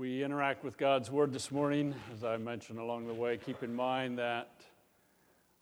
we 0.00 0.24
interact 0.24 0.64
with 0.64 0.78
God's 0.78 1.10
Word 1.10 1.30
this 1.30 1.50
morning, 1.50 1.94
as 2.10 2.24
I 2.24 2.38
mentioned 2.38 2.78
along 2.78 3.06
the 3.06 3.12
way, 3.12 3.36
keep 3.36 3.62
in 3.62 3.74
mind 3.74 4.16
that 4.18 4.50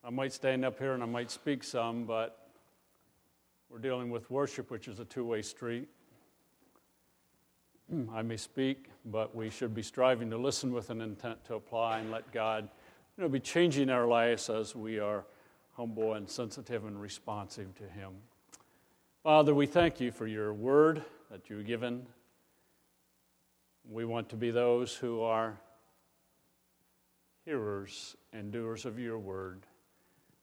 I 0.04 0.11
might 0.11 0.33
stand 0.33 0.64
up 0.64 0.79
here 0.79 0.92
and 0.92 1.03
I 1.03 1.07
might 1.07 1.33
speak 1.33 1.64
some, 1.64 2.04
but 2.04 2.48
we're 3.68 3.80
dealing 3.80 4.10
with 4.10 4.30
worship, 4.30 4.70
which 4.70 4.86
is 4.86 5.00
a 5.00 5.04
two 5.04 5.24
way 5.24 5.42
street. 5.42 5.88
Hmm, 7.90 8.04
I 8.14 8.22
may 8.22 8.36
speak, 8.36 8.90
but 9.06 9.35
we 9.35 9.51
should 9.51 9.75
be 9.75 9.82
striving 9.82 10.30
to 10.30 10.39
listen 10.39 10.73
with 10.73 10.91
an 10.91 11.00
intent 11.00 11.45
to 11.46 11.57
apply 11.57 11.98
and 11.98 12.12
let 12.12 12.30
God 12.30 12.68
you 13.16 13.25
know, 13.25 13.29
be 13.29 13.41
changing 13.41 13.91
our 13.91 14.07
lives 14.07 14.48
as 14.48 14.77
we 14.77 15.00
are 15.00 15.25
humble 15.73 16.14
and 16.14 16.30
sensitive 16.30 16.84
and 16.84 17.02
responsive 17.02 17.75
to 17.75 17.89
Him. 17.89 18.12
Father, 19.25 19.52
we 19.52 19.66
thank 19.66 20.00
you 20.00 20.12
for 20.12 20.29
your 20.29 20.55
word 20.55 21.02
that 21.29 21.50
you've 21.50 21.66
given. 21.66 22.07
We 23.91 24.05
want 24.05 24.29
to 24.30 24.36
be 24.36 24.50
those 24.50 24.95
who 24.95 25.22
are 25.22 25.58
hearers 27.46 28.17
and 28.35 28.53
doers 28.53 28.85
of 28.85 28.99
your 28.99 29.18
word. 29.18 29.64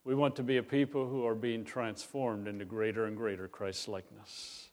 We 0.04 0.16
want 0.16 0.34
to 0.36 0.42
be 0.42 0.56
a 0.56 0.62
people 0.62 1.08
who 1.08 1.24
are 1.26 1.36
being 1.36 1.64
transformed 1.64 2.48
into 2.48 2.64
greater 2.64 3.06
and 3.06 3.16
greater 3.16 3.46
Christ 3.46 3.86
likeness. 3.86 4.70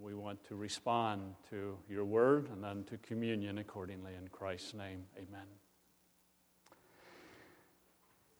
We 0.00 0.14
want 0.14 0.42
to 0.48 0.56
respond 0.56 1.36
to 1.50 1.78
your 1.88 2.04
word 2.04 2.48
and 2.52 2.64
then 2.64 2.82
to 2.90 2.96
communion 2.98 3.58
accordingly 3.58 4.12
in 4.20 4.26
Christ's 4.28 4.74
name. 4.74 5.04
Amen. 5.16 5.46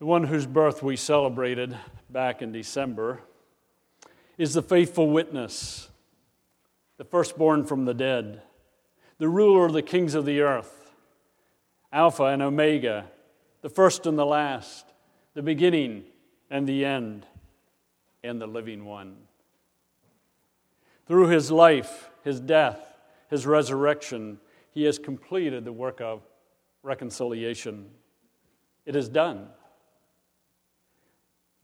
The 0.00 0.06
one 0.06 0.24
whose 0.24 0.46
birth 0.46 0.82
we 0.82 0.96
celebrated 0.96 1.78
back 2.10 2.42
in 2.42 2.50
December 2.50 3.20
is 4.36 4.54
the 4.54 4.62
faithful 4.62 5.08
witness, 5.08 5.88
the 6.96 7.04
firstborn 7.04 7.64
from 7.64 7.84
the 7.84 7.94
dead, 7.94 8.42
the 9.24 9.30
ruler 9.30 9.64
of 9.64 9.72
the 9.72 9.80
kings 9.80 10.14
of 10.14 10.26
the 10.26 10.42
earth, 10.42 10.92
Alpha 11.90 12.24
and 12.24 12.42
Omega, 12.42 13.06
the 13.62 13.70
first 13.70 14.04
and 14.04 14.18
the 14.18 14.26
last, 14.26 14.84
the 15.32 15.40
beginning 15.40 16.04
and 16.50 16.66
the 16.66 16.84
end, 16.84 17.24
and 18.22 18.38
the 18.38 18.46
living 18.46 18.84
one. 18.84 19.16
Through 21.06 21.28
his 21.28 21.50
life, 21.50 22.10
his 22.22 22.38
death, 22.38 22.98
his 23.30 23.46
resurrection, 23.46 24.40
he 24.72 24.84
has 24.84 24.98
completed 24.98 25.64
the 25.64 25.72
work 25.72 26.02
of 26.02 26.20
reconciliation. 26.82 27.88
It 28.84 28.94
is 28.94 29.08
done. 29.08 29.48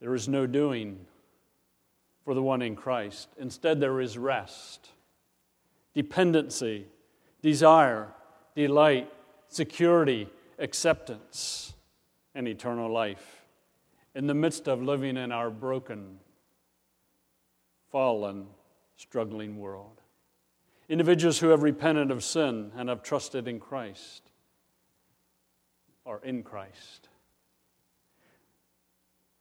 There 0.00 0.14
is 0.14 0.30
no 0.30 0.46
doing 0.46 1.04
for 2.24 2.32
the 2.32 2.40
one 2.42 2.62
in 2.62 2.74
Christ. 2.74 3.28
Instead, 3.38 3.80
there 3.80 4.00
is 4.00 4.16
rest, 4.16 4.88
dependency, 5.92 6.86
desire, 7.42 8.08
delight, 8.54 9.10
security, 9.48 10.28
acceptance, 10.58 11.74
and 12.34 12.46
eternal 12.46 12.90
life 12.92 13.44
in 14.14 14.26
the 14.26 14.34
midst 14.34 14.68
of 14.68 14.82
living 14.82 15.16
in 15.16 15.32
our 15.32 15.50
broken, 15.50 16.18
fallen, 17.90 18.46
struggling 18.96 19.58
world. 19.58 20.00
Individuals 20.88 21.38
who 21.38 21.48
have 21.48 21.62
repented 21.62 22.10
of 22.10 22.24
sin 22.24 22.72
and 22.76 22.88
have 22.88 23.02
trusted 23.02 23.46
in 23.46 23.60
Christ 23.60 24.30
are 26.04 26.20
in 26.24 26.42
Christ. 26.42 27.08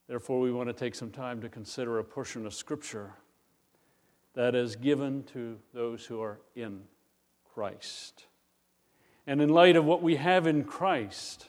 Therefore, 0.07 0.39
we 0.39 0.51
want 0.51 0.69
to 0.69 0.73
take 0.73 0.95
some 0.95 1.11
time 1.11 1.41
to 1.41 1.49
consider 1.49 1.99
a 1.99 2.03
portion 2.03 2.45
of 2.45 2.53
Scripture 2.53 3.13
that 4.33 4.55
is 4.55 4.75
given 4.75 5.23
to 5.33 5.57
those 5.73 6.05
who 6.05 6.21
are 6.21 6.39
in 6.55 6.81
Christ. 7.53 8.25
And 9.27 9.41
in 9.41 9.49
light 9.49 9.75
of 9.75 9.85
what 9.85 10.01
we 10.01 10.15
have 10.15 10.47
in 10.47 10.63
Christ, 10.63 11.47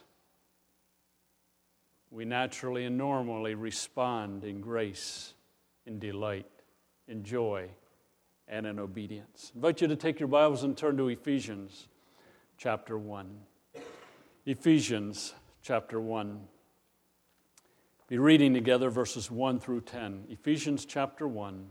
we 2.11 2.25
naturally 2.25 2.85
and 2.85 2.99
normally 2.99 3.55
respond 3.55 4.45
in 4.45 4.61
grace, 4.61 5.35
in 5.87 5.99
delight, 5.99 6.51
in 7.09 7.25
joy, 7.25 7.69
and 8.49 8.67
in 8.67 8.79
obedience. 8.79 9.53
I 9.55 9.59
invite 9.59 9.81
you 9.81 9.89
to 9.89 9.97
take 9.97 10.21
your 10.21 10.29
Bibles 10.29 10.65
and 10.65 10.77
turn 10.77 10.97
to 10.97 11.09
Ephesians 11.09 11.89
chapter 12.59 12.99
1. 12.99 13.29
Ephesians 14.47 15.35
chapter 15.63 16.01
1 16.01 16.41
be 18.11 18.19
reading 18.19 18.53
together 18.55 18.91
verses 18.91 19.31
1 19.31 19.61
through 19.61 19.83
10. 19.83 20.25
Ephesians 20.31 20.85
chapter 20.85 21.29
1, 21.29 21.65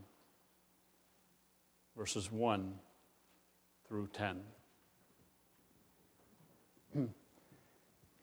verses 1.97 2.31
1 2.31 2.75
through 3.89 4.07
10. 4.13 4.39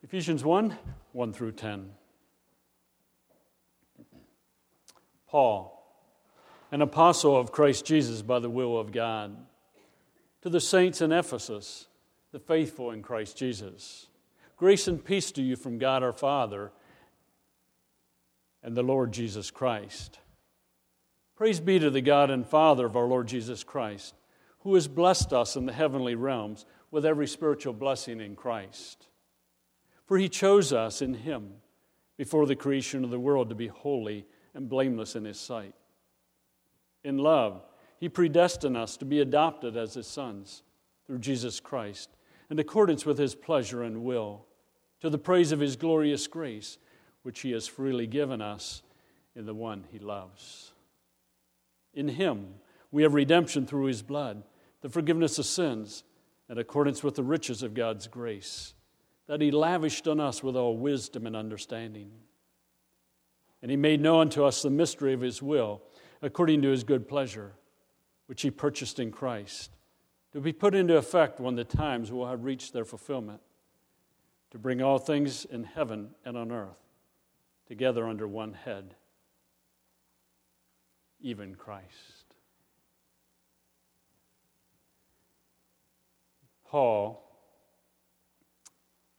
Ephesians 0.04 0.44
1 0.44 0.78
1 1.12 1.32
through 1.32 1.52
10. 1.52 1.90
Paul, 5.26 5.84
an 6.70 6.82
apostle 6.82 7.36
of 7.36 7.50
Christ 7.50 7.84
Jesus 7.84 8.22
by 8.22 8.38
the 8.38 8.48
will 8.48 8.78
of 8.78 8.92
God, 8.92 9.36
to 10.42 10.48
the 10.48 10.60
saints 10.60 11.00
in 11.00 11.10
Ephesus, 11.10 11.88
the 12.30 12.38
faithful 12.38 12.92
in 12.92 13.02
Christ 13.02 13.36
Jesus. 13.36 14.06
Grace 14.56 14.86
and 14.86 15.04
peace 15.04 15.32
to 15.32 15.42
you 15.42 15.56
from 15.56 15.78
God 15.78 16.04
our 16.04 16.12
Father 16.12 16.70
and 18.62 18.76
the 18.76 18.84
Lord 18.84 19.12
Jesus 19.12 19.50
Christ. 19.50 20.20
Praise 21.34 21.58
be 21.58 21.80
to 21.80 21.90
the 21.90 22.00
God 22.00 22.30
and 22.30 22.46
Father 22.46 22.86
of 22.86 22.96
our 22.96 23.06
Lord 23.06 23.26
Jesus 23.26 23.64
Christ, 23.64 24.14
who 24.66 24.74
has 24.74 24.88
blessed 24.88 25.32
us 25.32 25.54
in 25.54 25.64
the 25.64 25.72
heavenly 25.72 26.16
realms 26.16 26.66
with 26.90 27.06
every 27.06 27.28
spiritual 27.28 27.72
blessing 27.72 28.20
in 28.20 28.34
Christ. 28.34 29.06
For 30.06 30.18
he 30.18 30.28
chose 30.28 30.72
us 30.72 31.00
in 31.00 31.14
him 31.14 31.52
before 32.16 32.46
the 32.46 32.56
creation 32.56 33.04
of 33.04 33.10
the 33.10 33.20
world 33.20 33.48
to 33.50 33.54
be 33.54 33.68
holy 33.68 34.26
and 34.54 34.68
blameless 34.68 35.14
in 35.14 35.24
his 35.24 35.38
sight. 35.38 35.72
In 37.04 37.16
love, 37.16 37.62
he 38.00 38.08
predestined 38.08 38.76
us 38.76 38.96
to 38.96 39.04
be 39.04 39.20
adopted 39.20 39.76
as 39.76 39.94
his 39.94 40.08
sons 40.08 40.64
through 41.06 41.20
Jesus 41.20 41.60
Christ, 41.60 42.10
in 42.50 42.58
accordance 42.58 43.06
with 43.06 43.18
his 43.18 43.36
pleasure 43.36 43.84
and 43.84 44.02
will, 44.02 44.46
to 45.00 45.08
the 45.08 45.16
praise 45.16 45.52
of 45.52 45.60
his 45.60 45.76
glorious 45.76 46.26
grace 46.26 46.76
which 47.22 47.38
he 47.42 47.52
has 47.52 47.68
freely 47.68 48.08
given 48.08 48.42
us 48.42 48.82
in 49.36 49.46
the 49.46 49.54
one 49.54 49.84
he 49.92 50.00
loves. 50.00 50.72
In 51.94 52.08
him 52.08 52.54
we 52.90 53.04
have 53.04 53.14
redemption 53.14 53.64
through 53.64 53.84
his 53.84 54.02
blood, 54.02 54.42
the 54.82 54.88
forgiveness 54.88 55.38
of 55.38 55.46
sins, 55.46 56.04
in 56.48 56.58
accordance 56.58 57.02
with 57.02 57.16
the 57.16 57.24
riches 57.24 57.62
of 57.62 57.74
God's 57.74 58.06
grace, 58.06 58.74
that 59.26 59.40
he 59.40 59.50
lavished 59.50 60.06
on 60.06 60.20
us 60.20 60.42
with 60.42 60.54
all 60.56 60.76
wisdom 60.76 61.26
and 61.26 61.34
understanding. 61.34 62.10
And 63.62 63.70
he 63.70 63.76
made 63.76 64.00
known 64.00 64.28
to 64.30 64.44
us 64.44 64.62
the 64.62 64.70
mystery 64.70 65.12
of 65.12 65.20
his 65.20 65.42
will, 65.42 65.82
according 66.22 66.62
to 66.62 66.70
his 66.70 66.84
good 66.84 67.08
pleasure, 67.08 67.52
which 68.26 68.42
he 68.42 68.50
purchased 68.50 69.00
in 69.00 69.10
Christ, 69.10 69.70
to 70.32 70.40
be 70.40 70.52
put 70.52 70.74
into 70.74 70.96
effect 70.96 71.40
when 71.40 71.56
the 71.56 71.64
times 71.64 72.12
will 72.12 72.28
have 72.28 72.44
reached 72.44 72.72
their 72.72 72.84
fulfillment, 72.84 73.40
to 74.50 74.58
bring 74.58 74.80
all 74.80 74.98
things 74.98 75.44
in 75.44 75.64
heaven 75.64 76.10
and 76.24 76.36
on 76.36 76.52
earth 76.52 76.86
together 77.66 78.06
under 78.06 78.28
one 78.28 78.52
head, 78.52 78.94
even 81.20 81.54
Christ. 81.54 82.15
Paul 86.76 87.22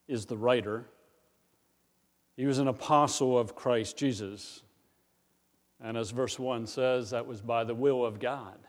is 0.07 0.27
the 0.27 0.37
writer. 0.37 0.85
He 2.35 2.45
was 2.45 2.59
an 2.59 2.67
apostle 2.67 3.35
of 3.35 3.55
Christ 3.55 3.97
Jesus. 3.97 4.61
And 5.81 5.97
as 5.97 6.11
verse 6.11 6.37
1 6.37 6.67
says, 6.67 7.09
that 7.09 7.25
was 7.25 7.41
by 7.41 7.63
the 7.63 7.73
will 7.73 8.05
of 8.05 8.19
God. 8.19 8.59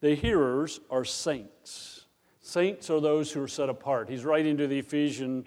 The 0.00 0.14
hearers 0.14 0.80
are 0.88 1.04
saints. 1.04 2.06
Saints 2.40 2.88
are 2.88 2.98
those 2.98 3.30
who 3.30 3.42
are 3.42 3.48
set 3.48 3.68
apart. 3.68 4.08
He's 4.08 4.24
writing 4.24 4.56
to 4.56 4.66
the 4.66 4.78
Ephesian 4.78 5.46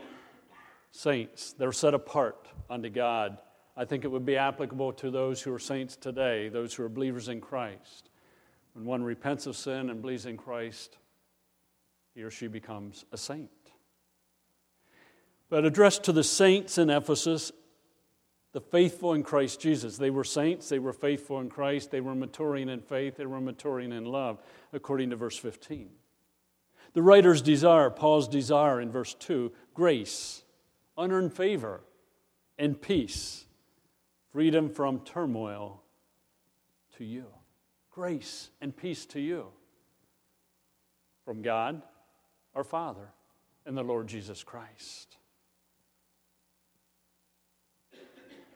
saints. 0.91 1.53
They're 1.53 1.71
set 1.71 1.95
apart 1.95 2.47
unto 2.69 2.91
God. 2.91 3.39
I 3.75 3.85
think 3.85 4.03
it 4.03 4.11
would 4.11 4.23
be 4.23 4.37
applicable 4.37 4.93
to 4.93 5.09
those 5.09 5.41
who 5.41 5.51
are 5.51 5.57
saints 5.57 5.95
today, 5.95 6.47
those 6.47 6.75
who 6.75 6.83
are 6.83 6.89
believers 6.89 7.27
in 7.27 7.41
Christ. 7.41 8.11
When 8.73 8.85
one 8.85 9.03
repents 9.03 9.47
of 9.47 9.57
sin 9.57 9.89
and 9.89 9.99
believes 9.99 10.27
in 10.27 10.37
Christ, 10.37 10.99
he 12.15 12.23
or 12.23 12.31
she 12.31 12.47
becomes 12.47 13.05
a 13.11 13.17
saint. 13.17 13.51
But 15.49 15.65
addressed 15.65 16.03
to 16.05 16.11
the 16.11 16.23
saints 16.23 16.77
in 16.77 16.89
Ephesus, 16.89 17.51
the 18.53 18.61
faithful 18.61 19.13
in 19.13 19.21
Christ 19.21 19.59
Jesus. 19.59 19.97
They 19.97 20.09
were 20.09 20.23
saints, 20.23 20.69
they 20.69 20.79
were 20.79 20.93
faithful 20.93 21.39
in 21.39 21.49
Christ, 21.49 21.91
they 21.91 22.01
were 22.01 22.15
maturing 22.15 22.69
in 22.69 22.79
faith, 22.79 23.17
they 23.17 23.25
were 23.25 23.41
maturing 23.41 23.91
in 23.91 24.05
love, 24.05 24.41
according 24.73 25.11
to 25.11 25.17
verse 25.17 25.37
15. 25.37 25.89
The 26.93 27.03
writer's 27.03 27.41
desire, 27.41 27.89
Paul's 27.89 28.29
desire 28.29 28.79
in 28.79 28.89
verse 28.89 29.13
2, 29.13 29.51
grace 29.73 30.41
unearned 30.97 31.33
favor, 31.33 31.81
and 32.57 32.81
peace, 32.81 33.45
freedom 34.31 34.69
from 34.69 35.01
turmoil 35.01 35.83
to 36.97 37.03
you. 37.03 37.25
Grace 37.91 38.49
and 38.61 38.75
peace 38.75 39.05
to 39.07 39.19
you. 39.19 39.47
from 41.25 41.41
God, 41.41 41.81
our 42.55 42.63
Father, 42.63 43.09
and 43.65 43.77
the 43.77 43.83
Lord 43.83 44.07
Jesus 44.07 44.43
Christ. 44.43 45.17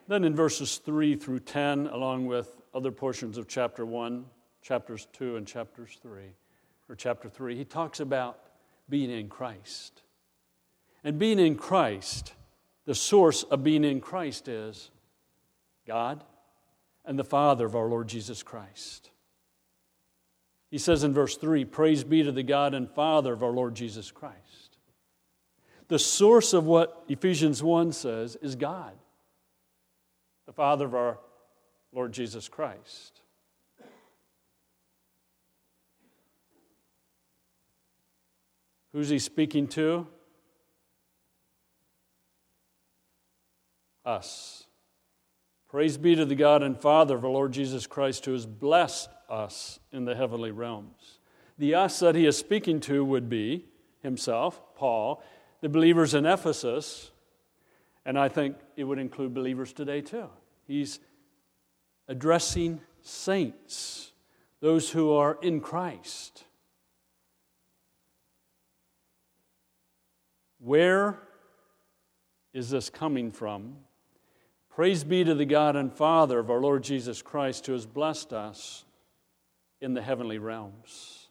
Then 0.08 0.24
in 0.24 0.34
verses 0.34 0.78
3 0.78 1.16
through 1.16 1.40
10, 1.40 1.86
along 1.86 2.26
with 2.26 2.60
other 2.74 2.90
portions 2.90 3.38
of 3.38 3.46
chapter 3.46 3.86
1, 3.86 4.24
chapters 4.62 5.06
2, 5.12 5.36
and 5.36 5.46
chapters 5.46 5.98
3, 6.02 6.22
or 6.88 6.96
chapter 6.96 7.28
3, 7.28 7.56
he 7.56 7.64
talks 7.64 8.00
about 8.00 8.40
being 8.88 9.10
in 9.10 9.28
Christ. 9.28 10.02
And 11.04 11.18
being 11.18 11.38
in 11.38 11.54
Christ, 11.54 12.34
the 12.86 12.94
source 12.94 13.44
of 13.44 13.62
being 13.62 13.84
in 13.84 14.00
Christ 14.00 14.48
is 14.48 14.90
God 15.86 16.24
and 17.04 17.18
the 17.18 17.24
Father 17.24 17.66
of 17.66 17.76
our 17.76 17.86
Lord 17.86 18.08
Jesus 18.08 18.42
Christ. 18.42 19.10
He 20.70 20.78
says 20.78 21.02
in 21.02 21.12
verse 21.12 21.36
3 21.36 21.64
Praise 21.64 22.04
be 22.04 22.22
to 22.22 22.32
the 22.32 22.42
God 22.42 22.74
and 22.74 22.88
Father 22.88 23.32
of 23.32 23.42
our 23.42 23.50
Lord 23.50 23.74
Jesus 23.74 24.10
Christ. 24.10 24.78
The 25.88 25.98
source 25.98 26.52
of 26.52 26.64
what 26.64 27.04
Ephesians 27.08 27.62
1 27.62 27.92
says 27.92 28.36
is 28.36 28.54
God, 28.54 28.92
the 30.46 30.52
Father 30.52 30.84
of 30.84 30.94
our 30.94 31.18
Lord 31.92 32.12
Jesus 32.12 32.48
Christ. 32.48 33.20
Who's 38.92 39.08
he 39.08 39.18
speaking 39.18 39.66
to? 39.68 40.06
Us. 44.04 44.59
Praise 45.70 45.96
be 45.96 46.16
to 46.16 46.24
the 46.24 46.34
God 46.34 46.64
and 46.64 46.76
Father 46.76 47.14
of 47.14 47.24
our 47.24 47.30
Lord 47.30 47.52
Jesus 47.52 47.86
Christ, 47.86 48.24
who 48.24 48.32
has 48.32 48.44
blessed 48.44 49.08
us 49.28 49.78
in 49.92 50.04
the 50.04 50.16
heavenly 50.16 50.50
realms. 50.50 51.20
The 51.58 51.76
us 51.76 52.00
that 52.00 52.16
he 52.16 52.26
is 52.26 52.36
speaking 52.36 52.80
to 52.80 53.04
would 53.04 53.28
be 53.28 53.66
himself, 54.02 54.60
Paul, 54.74 55.22
the 55.60 55.68
believers 55.68 56.12
in 56.12 56.26
Ephesus, 56.26 57.12
and 58.04 58.18
I 58.18 58.28
think 58.28 58.56
it 58.74 58.82
would 58.82 58.98
include 58.98 59.32
believers 59.32 59.72
today 59.72 60.00
too. 60.00 60.28
He's 60.66 60.98
addressing 62.08 62.80
saints, 63.02 64.10
those 64.58 64.90
who 64.90 65.12
are 65.12 65.38
in 65.40 65.60
Christ. 65.60 66.46
Where 70.58 71.20
is 72.52 72.70
this 72.70 72.90
coming 72.90 73.30
from? 73.30 73.76
Praise 74.80 75.04
be 75.04 75.24
to 75.24 75.34
the 75.34 75.44
God 75.44 75.76
and 75.76 75.92
Father 75.92 76.38
of 76.38 76.50
our 76.50 76.58
Lord 76.58 76.82
Jesus 76.82 77.20
Christ, 77.20 77.66
who 77.66 77.72
has 77.74 77.84
blessed 77.84 78.32
us 78.32 78.86
in 79.82 79.92
the 79.92 80.00
heavenly 80.00 80.38
realms. 80.38 81.28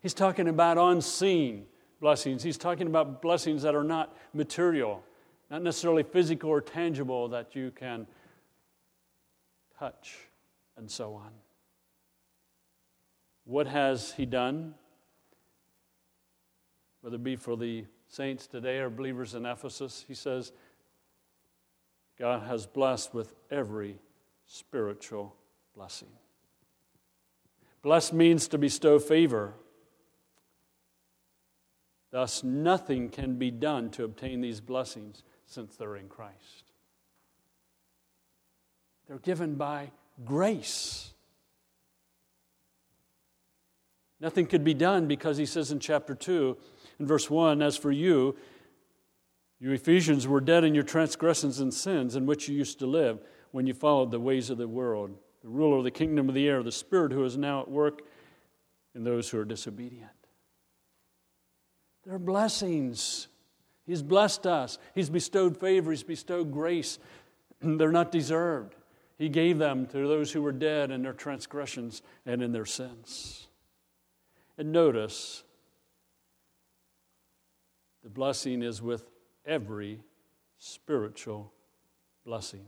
He's 0.00 0.14
talking 0.14 0.46
about 0.46 0.78
unseen 0.78 1.66
blessings. 2.00 2.44
He's 2.44 2.56
talking 2.56 2.86
about 2.86 3.20
blessings 3.20 3.62
that 3.62 3.74
are 3.74 3.82
not 3.82 4.16
material, 4.32 5.02
not 5.50 5.62
necessarily 5.62 6.04
physical 6.04 6.48
or 6.48 6.60
tangible 6.60 7.26
that 7.30 7.56
you 7.56 7.72
can 7.72 8.06
touch, 9.80 10.18
and 10.76 10.88
so 10.88 11.14
on. 11.14 11.32
What 13.46 13.66
has 13.66 14.12
He 14.12 14.26
done? 14.26 14.76
Whether 17.00 17.16
it 17.16 17.24
be 17.24 17.34
for 17.34 17.56
the 17.56 17.84
saints 18.06 18.46
today 18.46 18.78
or 18.78 18.90
believers 18.90 19.34
in 19.34 19.44
Ephesus, 19.44 20.04
He 20.06 20.14
says, 20.14 20.52
God 22.18 22.42
has 22.44 22.66
blessed 22.66 23.14
with 23.14 23.34
every 23.50 23.98
spiritual 24.46 25.34
blessing. 25.74 26.08
Blessed 27.82 28.14
means 28.14 28.48
to 28.48 28.58
bestow 28.58 28.98
favor. 28.98 29.54
Thus, 32.10 32.42
nothing 32.42 33.10
can 33.10 33.36
be 33.36 33.50
done 33.50 33.90
to 33.90 34.04
obtain 34.04 34.40
these 34.40 34.60
blessings 34.60 35.22
since 35.44 35.76
they're 35.76 35.96
in 35.96 36.08
Christ. 36.08 36.72
They're 39.06 39.18
given 39.18 39.54
by 39.54 39.90
grace. 40.24 41.12
Nothing 44.18 44.46
could 44.46 44.64
be 44.64 44.74
done 44.74 45.06
because 45.06 45.36
he 45.36 45.46
says 45.46 45.70
in 45.70 45.78
chapter 45.78 46.14
2, 46.14 46.56
in 46.98 47.06
verse 47.06 47.28
1, 47.28 47.60
As 47.60 47.76
for 47.76 47.92
you, 47.92 48.34
you 49.58 49.72
Ephesians 49.72 50.28
were 50.28 50.40
dead 50.40 50.64
in 50.64 50.74
your 50.74 50.84
transgressions 50.84 51.60
and 51.60 51.72
sins 51.72 52.14
in 52.14 52.26
which 52.26 52.48
you 52.48 52.56
used 52.56 52.78
to 52.80 52.86
live 52.86 53.20
when 53.52 53.66
you 53.66 53.74
followed 53.74 54.10
the 54.10 54.20
ways 54.20 54.50
of 54.50 54.58
the 54.58 54.68
world, 54.68 55.16
the 55.42 55.48
ruler 55.48 55.78
of 55.78 55.84
the 55.84 55.90
kingdom 55.90 56.28
of 56.28 56.34
the 56.34 56.48
air, 56.48 56.62
the 56.62 56.72
spirit 56.72 57.12
who 57.12 57.24
is 57.24 57.38
now 57.38 57.62
at 57.62 57.70
work 57.70 58.02
in 58.94 59.02
those 59.02 59.30
who 59.30 59.38
are 59.38 59.44
disobedient. 59.44 60.10
They're 62.04 62.18
blessings. 62.18 63.28
He's 63.86 64.02
blessed 64.02 64.46
us. 64.46 64.78
He's 64.94 65.10
bestowed 65.10 65.58
favor. 65.58 65.90
He's 65.90 66.02
bestowed 66.02 66.52
grace. 66.52 66.98
They're 67.60 67.92
not 67.92 68.12
deserved. 68.12 68.74
He 69.18 69.28
gave 69.30 69.58
them 69.58 69.86
to 69.86 70.06
those 70.06 70.32
who 70.32 70.42
were 70.42 70.52
dead 70.52 70.90
in 70.90 71.02
their 71.02 71.14
transgressions 71.14 72.02
and 72.26 72.42
in 72.42 72.52
their 72.52 72.66
sins. 72.66 73.48
And 74.58 74.72
notice, 74.72 75.42
the 78.02 78.10
blessing 78.10 78.62
is 78.62 78.82
with 78.82 79.04
every 79.46 80.00
spiritual 80.58 81.52
blessing. 82.24 82.64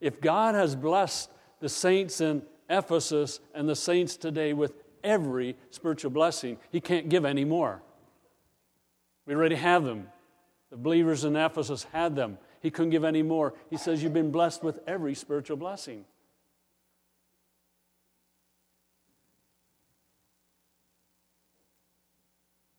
If 0.00 0.20
God 0.20 0.54
has 0.54 0.74
blessed 0.74 1.30
the 1.60 1.68
saints 1.68 2.20
in 2.20 2.42
Ephesus 2.68 3.40
and 3.54 3.68
the 3.68 3.76
saints 3.76 4.16
today 4.16 4.52
with 4.52 4.74
every 5.02 5.56
spiritual 5.70 6.10
blessing, 6.10 6.58
He 6.70 6.80
can't 6.80 7.08
give 7.08 7.24
any 7.24 7.44
more. 7.44 7.82
We 9.26 9.34
already 9.34 9.56
have 9.56 9.84
them. 9.84 10.08
The 10.70 10.76
believers 10.76 11.24
in 11.24 11.36
Ephesus 11.36 11.84
had 11.92 12.14
them. 12.14 12.38
He 12.60 12.70
couldn't 12.70 12.90
give 12.90 13.04
any 13.04 13.22
more. 13.22 13.54
He 13.70 13.76
says, 13.76 14.02
You've 14.02 14.14
been 14.14 14.30
blessed 14.30 14.62
with 14.62 14.80
every 14.86 15.14
spiritual 15.14 15.56
blessing. 15.56 16.04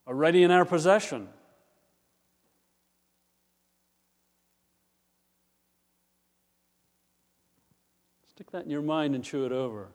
Already 0.07 0.43
in 0.43 0.51
our 0.51 0.65
possession. 0.65 1.29
Stick 8.39 8.51
that 8.51 8.63
in 8.63 8.69
your 8.69 8.81
mind 8.81 9.15
and 9.15 9.21
chew 9.21 9.45
it 9.45 9.51
over. 9.51 9.89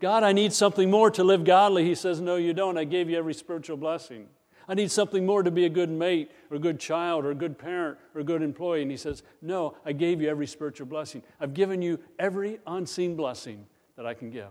God, 0.00 0.24
I 0.24 0.32
need 0.32 0.52
something 0.52 0.90
more 0.90 1.08
to 1.12 1.22
live 1.22 1.44
godly. 1.44 1.84
He 1.84 1.94
says, 1.94 2.20
No, 2.20 2.34
you 2.34 2.52
don't. 2.52 2.76
I 2.76 2.82
gave 2.82 3.08
you 3.08 3.16
every 3.16 3.32
spiritual 3.32 3.76
blessing. 3.76 4.26
I 4.66 4.74
need 4.74 4.90
something 4.90 5.24
more 5.24 5.44
to 5.44 5.52
be 5.52 5.66
a 5.66 5.68
good 5.68 5.88
mate 5.88 6.32
or 6.50 6.56
a 6.56 6.58
good 6.58 6.80
child 6.80 7.24
or 7.24 7.30
a 7.30 7.34
good 7.36 7.60
parent 7.60 7.96
or 8.12 8.22
a 8.22 8.24
good 8.24 8.42
employee. 8.42 8.82
And 8.82 8.90
he 8.90 8.96
says, 8.96 9.22
No, 9.40 9.76
I 9.86 9.92
gave 9.92 10.20
you 10.20 10.28
every 10.28 10.48
spiritual 10.48 10.88
blessing. 10.88 11.22
I've 11.38 11.54
given 11.54 11.80
you 11.80 12.00
every 12.18 12.58
unseen 12.66 13.14
blessing 13.14 13.66
that 13.96 14.04
I 14.04 14.14
can 14.14 14.30
give. 14.30 14.50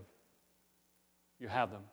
You 1.42 1.50
have 1.50 1.72
them. 1.72 1.84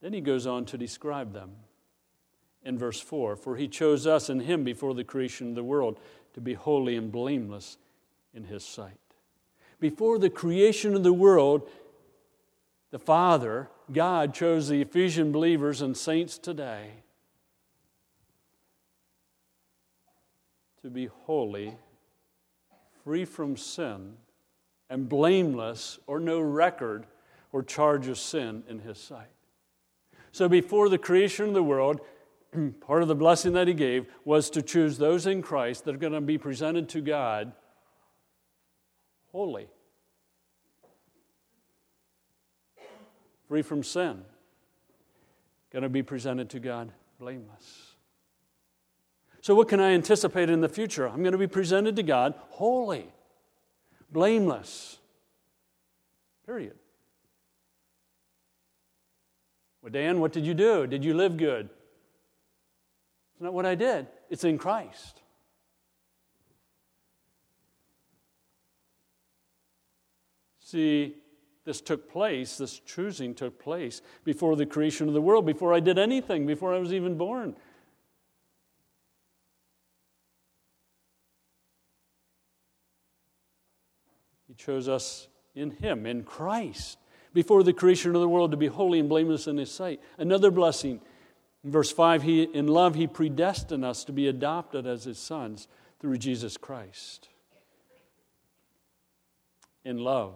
Then 0.00 0.12
he 0.12 0.20
goes 0.20 0.44
on 0.48 0.64
to 0.64 0.76
describe 0.76 1.32
them 1.32 1.52
in 2.64 2.78
verse 2.78 3.00
4 3.00 3.36
For 3.36 3.56
he 3.56 3.68
chose 3.68 4.06
us 4.06 4.28
in 4.30 4.40
him 4.40 4.64
before 4.64 4.94
the 4.94 5.04
creation 5.04 5.50
of 5.50 5.54
the 5.54 5.64
world 5.64 5.98
to 6.34 6.40
be 6.40 6.54
holy 6.54 6.96
and 6.96 7.10
blameless 7.12 7.76
in 8.34 8.44
his 8.44 8.64
sight. 8.64 8.98
Before 9.80 10.18
the 10.18 10.30
creation 10.30 10.94
of 10.94 11.02
the 11.02 11.12
world, 11.12 11.68
the 12.90 12.98
Father, 12.98 13.68
God, 13.92 14.34
chose 14.34 14.68
the 14.68 14.82
Ephesian 14.82 15.32
believers 15.32 15.82
and 15.82 15.96
saints 15.96 16.38
today 16.38 17.02
to 20.82 20.90
be 20.90 21.06
holy, 21.06 21.76
free 23.04 23.24
from 23.24 23.56
sin, 23.56 24.14
and 24.90 25.08
blameless 25.08 25.98
or 26.06 26.20
no 26.20 26.40
record 26.40 27.06
or 27.52 27.62
charge 27.62 28.08
of 28.08 28.18
sin 28.18 28.62
in 28.68 28.80
His 28.80 28.98
sight. 28.98 29.26
So 30.32 30.48
before 30.48 30.88
the 30.88 30.98
creation 30.98 31.48
of 31.48 31.54
the 31.54 31.62
world, 31.62 32.00
part 32.80 33.02
of 33.02 33.08
the 33.08 33.14
blessing 33.14 33.52
that 33.52 33.68
He 33.68 33.74
gave 33.74 34.06
was 34.24 34.50
to 34.50 34.62
choose 34.62 34.98
those 34.98 35.26
in 35.26 35.42
Christ 35.42 35.84
that 35.84 35.94
are 35.94 35.98
going 35.98 36.12
to 36.12 36.20
be 36.20 36.38
presented 36.38 36.88
to 36.90 37.00
God 37.00 37.52
holy 39.32 39.68
free 43.52 43.60
from 43.60 43.82
sin, 43.82 44.22
going 45.70 45.82
to 45.82 45.90
be 45.90 46.02
presented 46.02 46.48
to 46.48 46.58
God 46.58 46.90
blameless. 47.18 47.96
So, 49.42 49.54
what 49.54 49.68
can 49.68 49.78
I 49.78 49.90
anticipate 49.90 50.48
in 50.48 50.62
the 50.62 50.70
future? 50.70 51.06
I'm 51.06 51.22
going 51.22 51.32
to 51.32 51.38
be 51.38 51.46
presented 51.46 51.94
to 51.96 52.02
God 52.02 52.32
holy, 52.48 53.12
blameless. 54.10 54.96
Period. 56.46 56.76
Well, 59.82 59.92
Dan, 59.92 60.18
what 60.20 60.32
did 60.32 60.46
you 60.46 60.54
do? 60.54 60.86
Did 60.86 61.04
you 61.04 61.12
live 61.12 61.36
good? 61.36 61.68
Not 63.42 63.54
what 63.54 63.66
I 63.66 63.74
did, 63.74 64.06
it's 64.30 64.44
in 64.44 64.56
Christ. 64.56 65.20
See, 70.60 71.16
this 71.64 71.80
took 71.80 72.08
place, 72.08 72.56
this 72.56 72.78
choosing 72.78 73.34
took 73.34 73.58
place 73.58 74.00
before 74.22 74.54
the 74.54 74.64
creation 74.64 75.08
of 75.08 75.14
the 75.14 75.20
world, 75.20 75.44
before 75.44 75.74
I 75.74 75.80
did 75.80 75.98
anything, 75.98 76.46
before 76.46 76.72
I 76.72 76.78
was 76.78 76.92
even 76.92 77.18
born. 77.18 77.56
He 84.46 84.54
chose 84.54 84.88
us 84.88 85.26
in 85.56 85.72
Him, 85.72 86.06
in 86.06 86.22
Christ, 86.22 86.98
before 87.34 87.64
the 87.64 87.72
creation 87.72 88.14
of 88.14 88.20
the 88.20 88.28
world 88.28 88.52
to 88.52 88.56
be 88.56 88.68
holy 88.68 89.00
and 89.00 89.08
blameless 89.08 89.48
in 89.48 89.56
His 89.56 89.72
sight. 89.72 90.00
Another 90.16 90.52
blessing. 90.52 91.00
In 91.64 91.70
verse 91.70 91.92
5, 91.92 92.22
he, 92.22 92.42
in 92.42 92.66
love, 92.66 92.94
He 92.94 93.06
predestined 93.06 93.84
us 93.84 94.04
to 94.04 94.12
be 94.12 94.26
adopted 94.26 94.86
as 94.86 95.04
His 95.04 95.18
sons 95.18 95.68
through 96.00 96.18
Jesus 96.18 96.56
Christ. 96.56 97.28
In 99.84 99.98
love. 99.98 100.34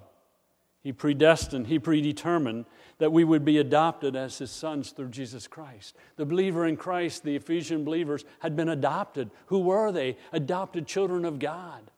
He 0.83 0.93
predestined, 0.93 1.67
He 1.67 1.81
predetermined 1.81 2.65
that 2.99 3.13
we 3.13 3.25
would 3.25 3.45
be 3.45 3.59
adopted 3.59 4.15
as 4.15 4.39
His 4.39 4.53
sons 4.53 4.93
through 4.93 5.09
Jesus 5.09 5.49
Christ. 5.49 5.97
The 6.15 6.25
believer 6.25 6.65
in 6.65 6.77
Christ, 6.77 7.25
the 7.25 7.35
Ephesian 7.35 7.85
believers, 7.85 8.25
had 8.39 8.55
been 8.55 8.69
adopted. 8.69 9.31
Who 9.47 9.59
were 9.59 9.91
they? 9.91 10.17
Adopted 10.33 10.87
children 10.87 11.25
of 11.25 11.41
God. 11.41 11.91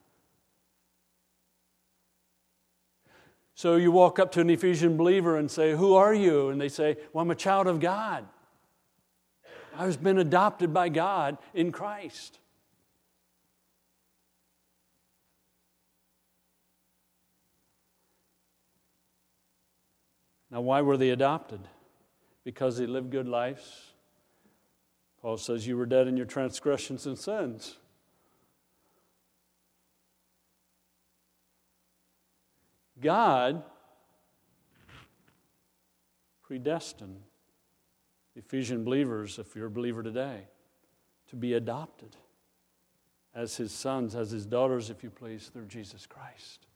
So 3.55 3.77
you 3.77 3.93
walk 3.93 4.19
up 4.19 4.33
to 4.33 4.41
an 4.41 4.51
Ephesian 4.51 4.97
believer 4.97 5.37
and 5.37 5.51
say, 5.51 5.73
Who 5.73 5.95
are 5.95 6.15
you? 6.15 6.49
And 6.49 6.61
they 6.61 6.69
say, 6.69 6.97
Well, 7.13 7.23
I'm 7.23 7.31
a 7.31 7.35
child 7.35 7.67
of 7.67 7.81
God. 7.81 8.25
I 9.79 9.87
was 9.87 9.97
been 9.97 10.19
adopted 10.19 10.75
by 10.75 10.89
God 10.89 11.39
in 11.55 11.71
Christ. 11.71 12.41
Now, 20.51 20.63
why 20.63 20.81
were 20.83 20.97
they 20.97 21.11
adopted? 21.11 21.61
Because 22.43 22.77
they 22.77 22.87
lived 22.87 23.13
good 23.13 23.29
lives. 23.29 23.93
Paul 25.23 25.37
says, 25.37 25.65
You 25.65 25.77
were 25.77 25.87
dead 25.87 26.09
in 26.09 26.17
your 26.17 26.27
transgressions 26.27 27.07
and 27.07 27.17
sins. 27.17 27.77
God 33.01 33.63
predestined 36.43 37.28
Ephesian 38.39 38.85
believers, 38.85 39.39
if 39.41 39.57
you're 39.57 39.67
a 39.67 39.71
believer 39.71 40.03
today, 40.03 40.43
to 41.29 41.37
be 41.37 41.55
adopted 41.55 42.17
as 43.35 43.57
his 43.57 43.73
sons, 43.73 44.15
as 44.15 44.31
his 44.31 44.47
daughters, 44.47 44.91
if 44.91 45.03
you 45.03 45.11
please, 45.11 45.51
through 45.53 45.67
Jesus 45.67 46.07
Christ. 46.07 46.67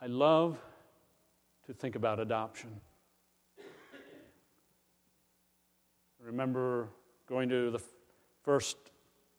I 0.00 0.06
love 0.06 0.58
to 1.66 1.72
think 1.72 1.96
about 1.96 2.20
adoption. 2.20 2.70
I 3.58 3.62
remember 6.26 6.88
going 7.26 7.48
to 7.48 7.70
the 7.70 7.80
first, 8.42 8.76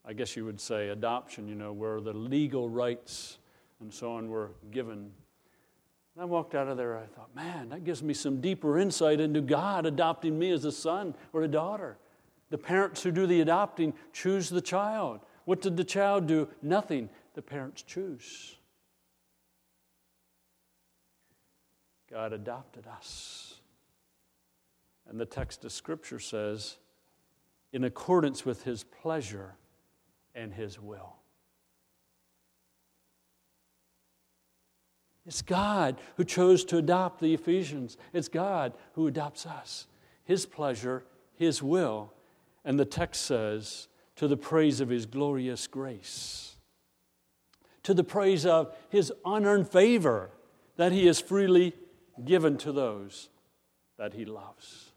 I 0.03 0.13
guess 0.13 0.35
you 0.35 0.43
would 0.45 0.59
say, 0.59 0.89
adoption, 0.89 1.47
you 1.47 1.55
know, 1.55 1.71
where 1.71 2.01
the 2.01 2.13
legal 2.13 2.67
rights 2.67 3.37
and 3.79 3.93
so 3.93 4.11
on 4.13 4.27
were 4.27 4.51
given. 4.71 5.11
I 6.19 6.25
walked 6.25 6.53
out 6.53 6.67
of 6.67 6.75
there, 6.75 6.97
I 6.97 7.05
thought, 7.05 7.33
man, 7.33 7.69
that 7.69 7.85
gives 7.85 8.03
me 8.03 8.13
some 8.13 8.41
deeper 8.41 8.77
insight 8.77 9.21
into 9.21 9.39
God 9.39 9.85
adopting 9.85 10.37
me 10.37 10.51
as 10.51 10.65
a 10.65 10.71
son 10.71 11.15
or 11.31 11.43
a 11.43 11.47
daughter. 11.47 11.97
The 12.49 12.57
parents 12.57 13.01
who 13.03 13.11
do 13.11 13.25
the 13.25 13.39
adopting 13.39 13.93
choose 14.11 14.49
the 14.49 14.59
child. 14.59 15.21
What 15.45 15.61
did 15.61 15.77
the 15.77 15.83
child 15.85 16.27
do? 16.27 16.49
Nothing. 16.61 17.09
The 17.35 17.41
parents 17.41 17.83
choose. 17.83 18.57
God 22.11 22.33
adopted 22.33 22.85
us. 22.85 23.61
And 25.07 25.19
the 25.19 25.25
text 25.25 25.63
of 25.63 25.71
Scripture 25.71 26.19
says, 26.19 26.77
in 27.71 27.85
accordance 27.85 28.45
with 28.45 28.63
His 28.63 28.83
pleasure 28.83 29.55
and 30.35 30.53
His 30.53 30.79
will. 30.79 31.15
It's 35.29 35.43
God 35.43 36.01
who 36.17 36.23
chose 36.23 36.65
to 36.65 36.77
adopt 36.77 37.21
the 37.21 37.35
Ephesians. 37.35 37.97
It's 38.13 38.27
God 38.27 38.73
who 38.93 39.05
adopts 39.05 39.45
us. 39.45 39.85
His 40.23 40.47
pleasure, 40.47 41.03
His 41.35 41.61
will. 41.61 42.11
And 42.65 42.79
the 42.79 42.85
text 42.85 43.27
says, 43.27 43.89
to 44.15 44.27
the 44.27 44.35
praise 44.35 44.81
of 44.81 44.89
His 44.89 45.05
glorious 45.05 45.67
grace, 45.67 46.55
to 47.83 47.93
the 47.93 48.03
praise 48.03 48.43
of 48.43 48.75
His 48.89 49.13
unearned 49.23 49.69
favor 49.69 50.31
that 50.77 50.91
He 50.91 51.05
has 51.05 51.21
freely 51.21 51.75
given 52.25 52.57
to 52.57 52.71
those 52.71 53.29
that 53.99 54.15
he 54.15 54.25
loves. 54.25 54.93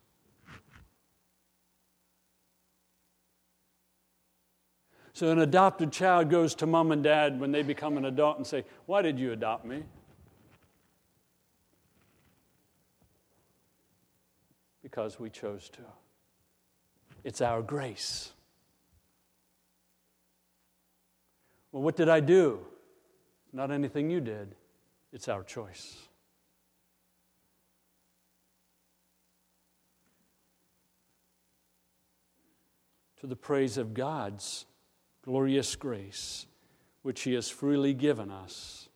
So, 5.13 5.31
an 5.31 5.41
adopted 5.41 5.93
child 5.93 6.31
goes 6.31 6.55
to 6.55 6.67
mom 6.67 6.91
and 6.91 7.05
dad 7.05 7.39
when 7.39 7.53
they 7.53 7.63
become 7.63 7.99
an 7.99 8.07
adult 8.07 8.39
and 8.39 8.47
say, 8.47 8.65
Why 8.87 9.03
did 9.03 9.19
you 9.19 9.33
adopt 9.33 9.67
me? 9.67 9.83
Because 14.93 15.19
we 15.19 15.31
chose 15.31 15.71
to. 15.71 15.81
It's 17.25 17.41
our 17.41 17.63
grace. 17.63 18.31
Well, 21.73 21.83
what 21.83 21.97
did 21.97 22.11
I 22.11 22.21
do? 22.21 22.61
Not 23.55 23.71
anything 23.71 24.11
you 24.11 24.21
did, 24.21 24.55
it's 25.11 25.29
our 25.29 25.43
choice. 25.43 25.97
to 33.21 33.29
the 33.29 33.37
praise 33.37 33.79
of 33.79 33.95
God's 33.95 34.67
glorious 35.25 35.77
grace, 35.77 36.45
which 37.03 37.21
He 37.21 37.35
has 37.35 37.49
freely 37.49 37.95
given 37.95 38.33
us 38.33 38.89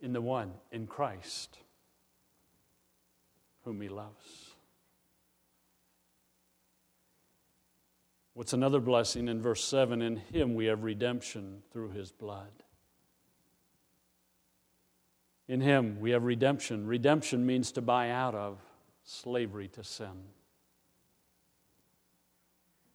in 0.00 0.12
the 0.12 0.20
one, 0.20 0.52
in 0.70 0.86
Christ, 0.86 1.58
whom 3.64 3.80
He 3.80 3.88
loves. 3.88 4.49
What's 8.40 8.54
another 8.54 8.80
blessing 8.80 9.28
in 9.28 9.42
verse 9.42 9.62
7? 9.62 10.00
In 10.00 10.16
Him 10.16 10.54
we 10.54 10.64
have 10.64 10.82
redemption 10.82 11.58
through 11.74 11.90
His 11.90 12.10
blood. 12.10 12.48
In 15.46 15.60
Him 15.60 16.00
we 16.00 16.12
have 16.12 16.24
redemption. 16.24 16.86
Redemption 16.86 17.44
means 17.44 17.70
to 17.72 17.82
buy 17.82 18.08
out 18.08 18.34
of 18.34 18.56
slavery 19.04 19.68
to 19.74 19.84
sin. 19.84 20.22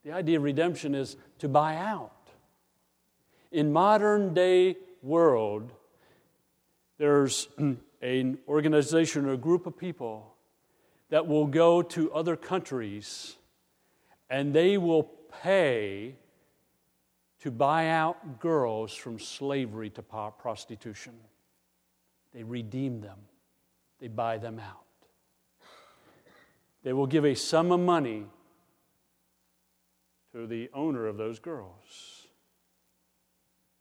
The 0.02 0.10
idea 0.10 0.38
of 0.38 0.42
redemption 0.42 0.96
is 0.96 1.16
to 1.38 1.48
buy 1.48 1.76
out. 1.76 2.28
In 3.52 3.72
modern 3.72 4.34
day 4.34 4.74
world, 5.00 5.70
there's 6.98 7.46
an 8.02 8.38
organization 8.48 9.26
or 9.26 9.34
a 9.34 9.36
group 9.36 9.68
of 9.68 9.78
people 9.78 10.34
that 11.10 11.28
will 11.28 11.46
go 11.46 11.82
to 11.82 12.12
other 12.12 12.34
countries 12.34 13.36
and 14.28 14.52
they 14.52 14.76
will 14.76 15.04
pay 15.42 16.16
to 17.40 17.50
buy 17.50 17.88
out 17.88 18.40
girls 18.40 18.94
from 18.94 19.18
slavery 19.18 19.90
to 19.90 20.02
prostitution. 20.02 21.14
They 22.34 22.42
redeem 22.42 23.00
them, 23.00 23.18
they 24.00 24.08
buy 24.08 24.38
them 24.38 24.58
out. 24.58 24.82
They 26.82 26.92
will 26.92 27.06
give 27.06 27.24
a 27.24 27.34
sum 27.34 27.72
of 27.72 27.80
money 27.80 28.26
to 30.32 30.46
the 30.46 30.70
owner 30.72 31.06
of 31.06 31.16
those 31.16 31.38
girls. 31.38 32.26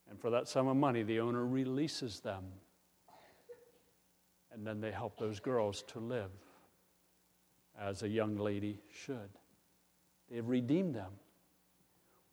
And 0.10 0.20
for 0.20 0.30
that 0.30 0.48
sum 0.48 0.68
of 0.68 0.78
money, 0.78 1.04
the 1.04 1.20
owner 1.20 1.46
releases 1.46 2.20
them. 2.22 2.44
And 4.52 4.66
then 4.66 4.80
they 4.80 4.92
help 4.92 5.20
those 5.20 5.40
girls 5.40 5.84
to 5.90 6.00
live 6.00 6.32
as 7.80 8.04
a 8.04 8.08
young 8.08 8.38
lady 8.38 8.80
should. 8.90 9.30
They 10.30 10.38
have 10.38 10.50
redeemed 10.50 10.96
them. 10.96 11.12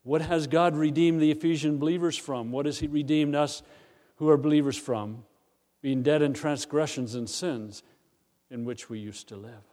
What 0.03 0.21
has 0.21 0.47
God 0.47 0.75
redeemed 0.75 1.21
the 1.21 1.31
Ephesian 1.31 1.77
believers 1.77 2.17
from? 2.17 2.51
What 2.51 2.65
has 2.65 2.79
He 2.79 2.87
redeemed 2.87 3.35
us 3.35 3.63
who 4.17 4.29
are 4.29 4.37
believers 4.37 4.77
from? 4.77 5.23
Being 5.81 6.03
dead 6.03 6.21
in 6.21 6.33
transgressions 6.33 7.15
and 7.15 7.29
sins 7.29 7.83
in 8.49 8.65
which 8.65 8.89
we 8.89 8.99
used 8.99 9.27
to 9.29 9.35
live. 9.35 9.63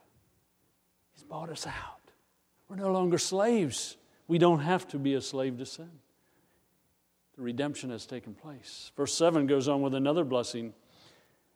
He's 1.12 1.24
bought 1.24 1.50
us 1.50 1.66
out. 1.66 2.12
We're 2.68 2.76
no 2.76 2.92
longer 2.92 3.18
slaves. 3.18 3.96
We 4.28 4.38
don't 4.38 4.60
have 4.60 4.86
to 4.88 4.98
be 4.98 5.14
a 5.14 5.20
slave 5.20 5.58
to 5.58 5.66
sin. 5.66 5.90
The 7.36 7.42
redemption 7.42 7.90
has 7.90 8.06
taken 8.06 8.34
place. 8.34 8.92
Verse 8.96 9.14
7 9.14 9.46
goes 9.46 9.68
on 9.68 9.82
with 9.82 9.94
another 9.94 10.24
blessing. 10.24 10.72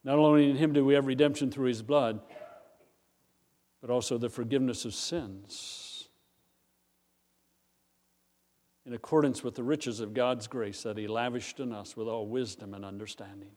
Not 0.02 0.18
only 0.18 0.50
in 0.50 0.56
Him 0.56 0.72
do 0.72 0.84
we 0.84 0.94
have 0.94 1.06
redemption 1.06 1.50
through 1.50 1.68
His 1.68 1.82
blood, 1.82 2.20
but 3.80 3.90
also 3.90 4.18
the 4.18 4.28
forgiveness 4.28 4.84
of 4.84 4.94
sins. 4.94 5.93
In 8.86 8.92
accordance 8.92 9.42
with 9.42 9.54
the 9.54 9.62
riches 9.62 10.00
of 10.00 10.12
God's 10.12 10.46
grace 10.46 10.82
that 10.82 10.98
He 10.98 11.06
lavished 11.06 11.60
on 11.60 11.72
us 11.72 11.96
with 11.96 12.06
all 12.06 12.26
wisdom 12.26 12.74
and 12.74 12.84
understanding. 12.84 13.50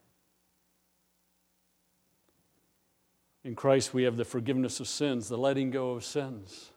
In 3.43 3.55
Christ, 3.55 3.93
we 3.93 4.03
have 4.03 4.17
the 4.17 4.25
forgiveness 4.25 4.79
of 4.79 4.87
sins, 4.87 5.29
the 5.29 5.37
letting 5.37 5.71
go 5.71 5.91
of 5.91 6.03
sins. 6.03 6.71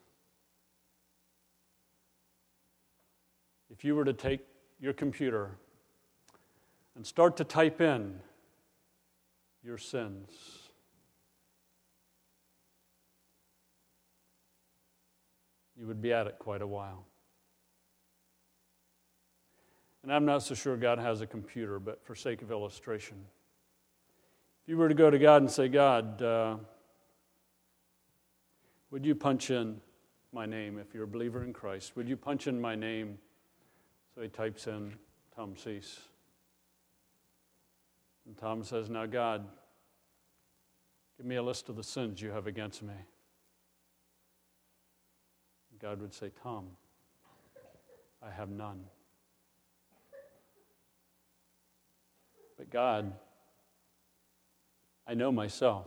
If 3.71 3.85
you 3.85 3.95
were 3.95 4.05
to 4.05 4.13
take 4.13 4.41
your 4.81 4.93
computer 4.93 5.53
and 6.97 7.07
start 7.07 7.37
to 7.39 7.45
type 7.45 7.81
in 7.81 8.21
your 9.65 9.79
sins, 9.79 10.29
you 15.77 15.87
would 15.87 16.03
be 16.03 16.13
at 16.13 16.27
it 16.27 16.37
quite 16.39 16.63
a 16.63 16.67
while. 16.67 17.07
And 20.03 20.13
I'm 20.13 20.25
not 20.25 20.43
so 20.43 20.55
sure 20.55 20.77
God 20.77 20.99
has 20.99 21.21
a 21.21 21.27
computer, 21.27 21.79
but 21.79 22.03
for 22.05 22.15
sake 22.15 22.43
of 22.43 22.51
illustration, 22.51 23.17
if 24.63 24.69
you 24.69 24.77
were 24.77 24.89
to 24.89 24.95
go 24.95 25.11
to 25.11 25.19
God 25.19 25.43
and 25.43 25.51
say, 25.51 25.69
God, 25.69 26.23
uh, 26.23 26.57
would 28.91 29.05
you 29.05 29.15
punch 29.15 29.51
in 29.51 29.81
my 30.33 30.47
name 30.47 30.79
if 30.79 30.95
you're 30.95 31.05
a 31.05 31.09
believer 31.09 31.45
in 31.45 31.53
Christ? 31.53 31.97
Would 31.97 32.09
you 32.09 32.17
punch 32.17 32.47
in 32.47 32.61
my 32.61 32.75
name? 32.75 33.19
So 34.15 34.23
he 34.23 34.29
types 34.29 34.67
in 34.67 34.95
Tom 35.35 35.55
Cease. 35.57 36.01
And 38.27 38.37
Tom 38.37 38.65
says, 38.65 38.89
Now, 38.89 39.07
God, 39.07 39.47
give 41.17 41.27
me 41.27 41.37
a 41.37 41.43
list 41.43 41.69
of 41.69 41.77
the 41.77 41.85
sins 41.85 42.21
you 42.21 42.31
have 42.31 42.47
against 42.47 42.83
me. 42.83 42.95
God 45.81 46.01
would 46.01 46.13
say, 46.13 46.31
Tom, 46.43 46.67
I 48.23 48.31
have 48.31 48.51
none. 48.51 48.85
But 52.61 52.69
God, 52.69 53.15
I 55.07 55.15
know 55.15 55.33
myself. 55.33 55.87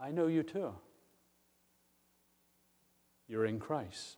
I 0.00 0.10
know 0.10 0.26
you 0.26 0.42
too. 0.42 0.74
You're 3.28 3.46
in 3.46 3.60
Christ. 3.60 4.16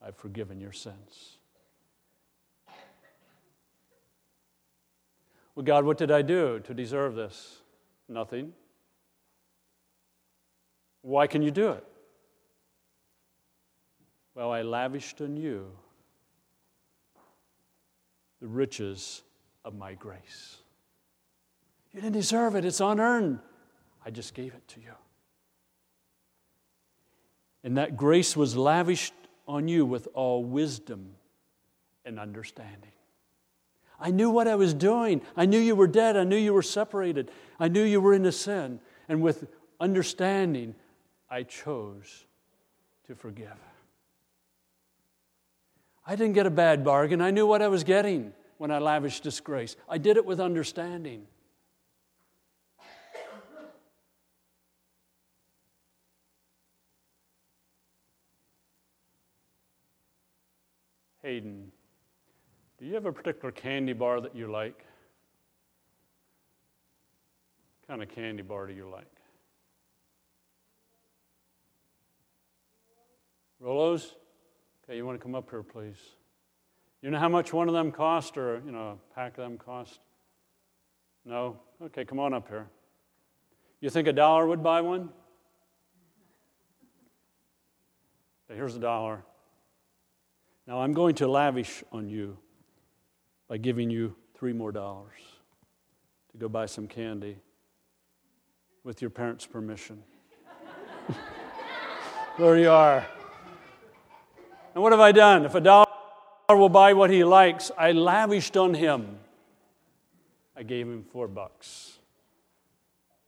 I've 0.00 0.14
forgiven 0.14 0.60
your 0.60 0.70
sins. 0.70 1.38
Well, 5.56 5.64
God, 5.64 5.84
what 5.84 5.98
did 5.98 6.12
I 6.12 6.22
do 6.22 6.60
to 6.60 6.72
deserve 6.72 7.16
this? 7.16 7.56
Nothing. 8.08 8.52
Why 11.02 11.26
can 11.26 11.42
you 11.42 11.50
do 11.50 11.70
it? 11.70 11.84
Well, 14.36 14.52
I 14.52 14.62
lavished 14.62 15.20
on 15.20 15.36
you 15.36 15.72
the 18.40 18.46
riches 18.46 19.22
of 19.64 19.74
my 19.74 19.94
grace. 19.94 20.58
You 21.92 22.00
didn't 22.00 22.14
deserve 22.14 22.54
it, 22.54 22.64
it's 22.64 22.80
unearned. 22.80 23.40
I 24.04 24.10
just 24.10 24.34
gave 24.34 24.54
it 24.54 24.66
to 24.68 24.80
you. 24.80 24.92
And 27.64 27.76
that 27.76 27.96
grace 27.96 28.36
was 28.36 28.56
lavished 28.56 29.14
on 29.46 29.68
you 29.68 29.84
with 29.84 30.08
all 30.14 30.44
wisdom 30.44 31.10
and 32.04 32.18
understanding. 32.18 32.92
I 34.00 34.10
knew 34.10 34.30
what 34.30 34.46
I 34.46 34.54
was 34.54 34.74
doing. 34.74 35.22
I 35.36 35.46
knew 35.46 35.58
you 35.58 35.74
were 35.74 35.88
dead. 35.88 36.16
I 36.16 36.24
knew 36.24 36.36
you 36.36 36.54
were 36.54 36.62
separated. 36.62 37.30
I 37.58 37.68
knew 37.68 37.82
you 37.82 38.00
were 38.00 38.14
in 38.14 38.24
a 38.26 38.32
sin. 38.32 38.80
And 39.08 39.20
with 39.20 39.48
understanding, 39.80 40.74
I 41.28 41.42
chose 41.42 42.26
to 43.06 43.14
forgive. 43.14 43.56
I 46.08 46.16
didn't 46.16 46.32
get 46.32 46.46
a 46.46 46.50
bad 46.50 46.84
bargain. 46.84 47.20
I 47.20 47.30
knew 47.30 47.46
what 47.46 47.60
I 47.60 47.68
was 47.68 47.84
getting 47.84 48.32
when 48.56 48.70
I 48.70 48.78
lavished 48.78 49.22
disgrace. 49.22 49.76
I 49.86 49.98
did 49.98 50.16
it 50.16 50.24
with 50.24 50.40
understanding. 50.40 51.26
Hayden, 61.22 61.70
do 62.78 62.86
you 62.86 62.94
have 62.94 63.04
a 63.04 63.12
particular 63.12 63.52
candy 63.52 63.92
bar 63.92 64.22
that 64.22 64.34
you 64.34 64.50
like? 64.50 64.86
What 67.80 67.88
kind 67.88 68.02
of 68.02 68.08
candy 68.08 68.42
bar 68.42 68.66
do 68.66 68.72
you 68.72 68.88
like? 68.88 69.04
Rolos? 73.62 74.14
Okay, 74.88 74.96
you 74.96 75.04
want 75.04 75.20
to 75.20 75.22
come 75.22 75.34
up 75.34 75.50
here, 75.50 75.62
please? 75.62 75.98
You 77.02 77.10
know 77.10 77.18
how 77.18 77.28
much 77.28 77.52
one 77.52 77.68
of 77.68 77.74
them 77.74 77.92
cost, 77.92 78.38
or 78.38 78.62
you 78.64 78.72
know, 78.72 78.98
a 78.98 79.14
pack 79.14 79.36
of 79.36 79.44
them 79.44 79.58
cost? 79.58 80.00
No? 81.26 81.60
Okay, 81.82 82.06
come 82.06 82.18
on 82.18 82.32
up 82.32 82.48
here. 82.48 82.68
You 83.82 83.90
think 83.90 84.08
a 84.08 84.14
dollar 84.14 84.46
would 84.46 84.62
buy 84.62 84.80
one? 84.80 85.10
Okay, 88.46 88.56
here's 88.56 88.76
a 88.76 88.78
dollar. 88.78 89.22
Now 90.66 90.80
I'm 90.80 90.94
going 90.94 91.16
to 91.16 91.28
lavish 91.28 91.84
on 91.92 92.08
you 92.08 92.38
by 93.46 93.58
giving 93.58 93.90
you 93.90 94.16
three 94.34 94.54
more 94.54 94.72
dollars 94.72 95.20
to 96.32 96.38
go 96.38 96.48
buy 96.48 96.64
some 96.64 96.88
candy 96.88 97.36
with 98.84 99.02
your 99.02 99.10
parents' 99.10 99.44
permission. 99.44 100.02
there 102.38 102.56
you 102.56 102.70
are. 102.70 103.06
And 104.78 104.82
what 104.84 104.92
have 104.92 105.00
I 105.00 105.10
done? 105.10 105.44
If 105.44 105.56
a 105.56 105.60
dollar 105.60 105.88
will 106.50 106.68
buy 106.68 106.92
what 106.92 107.10
he 107.10 107.24
likes, 107.24 107.72
I 107.76 107.90
lavished 107.90 108.56
on 108.56 108.74
him. 108.74 109.18
I 110.56 110.62
gave 110.62 110.86
him 110.86 111.04
four 111.10 111.26
bucks. 111.26 111.98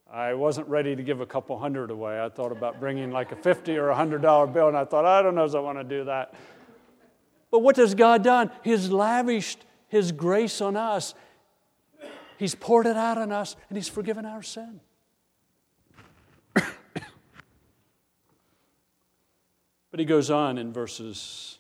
I 0.09 0.35
wasn't 0.35 0.69
ready 0.69 0.95
to 0.95 1.03
give 1.03 1.21
a 1.21 1.27
couple 1.27 1.59
hundred 1.59 1.91
away. 1.91 2.21
I 2.21 2.29
thought 2.29 2.53
about 2.53 2.79
bringing 2.79 3.11
like 3.11 3.33
a 3.33 3.35
50 3.35 3.77
or 3.79 3.91
a 3.91 3.97
$100 3.97 4.53
bill, 4.53 4.69
and 4.69 4.77
I 4.77 4.85
thought, 4.85 5.05
I 5.05 5.23
don't 5.23 5.35
know 5.35 5.45
if 5.45 5.53
I 5.57 5.59
want 5.59 5.79
to 5.79 5.83
do 5.83 6.05
that. 6.05 6.35
But 7.51 7.65
what 7.65 7.75
has 7.79 7.97
God 7.97 8.23
done? 8.23 8.53
He's 8.63 8.89
lavished 8.89 9.59
His 9.89 10.13
grace 10.13 10.61
on 10.61 10.77
us, 10.77 11.15
He's 12.39 12.55
poured 12.55 12.87
it 12.87 12.97
out 12.97 13.19
on 13.19 13.33
us, 13.33 13.57
and 13.69 13.77
He's 13.77 13.89
forgiven 13.89 14.25
our 14.25 14.45
sin. 14.45 14.81
But 20.01 20.05
he 20.05 20.15
goes 20.15 20.31
on 20.31 20.57
in 20.57 20.73
verses 20.73 21.59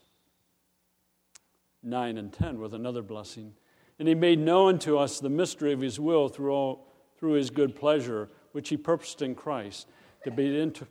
9 1.83 2.17
and 2.17 2.33
10 2.33 2.59
with 2.59 2.73
another 2.73 3.03
blessing. 3.03 3.53
And 3.99 4.09
he 4.09 4.15
made 4.15 4.39
known 4.39 4.79
to 4.79 4.97
us 4.97 5.21
the 5.21 5.29
mystery 5.29 5.75
of 5.75 5.83
his 5.83 6.01
will 6.01 6.31
through, 6.31 6.51
all, 6.51 6.87
through 7.19 7.33
his 7.33 7.51
good 7.51 7.77
pleasure, 7.77 8.31
which 8.53 8.71
he 8.71 8.79
purposed 8.79 9.21
in 9.21 9.35
Christ 9.35 9.89
to 10.25 10.31
be, 10.31 10.59
into, 10.59 10.87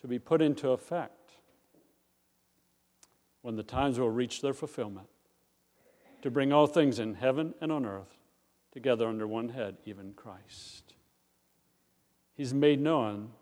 to 0.00 0.08
be 0.08 0.18
put 0.18 0.40
into 0.40 0.70
effect 0.70 1.32
when 3.42 3.56
the 3.56 3.62
times 3.62 3.98
will 3.98 4.08
reach 4.08 4.40
their 4.40 4.54
fulfillment, 4.54 5.08
to 6.22 6.30
bring 6.30 6.50
all 6.50 6.66
things 6.66 6.98
in 6.98 7.12
heaven 7.12 7.52
and 7.60 7.70
on 7.70 7.84
earth 7.84 8.16
together 8.72 9.06
under 9.06 9.26
one 9.26 9.50
head, 9.50 9.76
even 9.84 10.14
Christ. 10.14 10.94
He's 12.38 12.54
made 12.54 12.80
known 12.80 13.32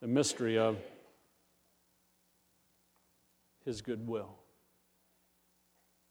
the 0.00 0.06
mystery 0.06 0.56
of 0.56 0.76
his 3.70 3.82
goodwill. 3.82 4.34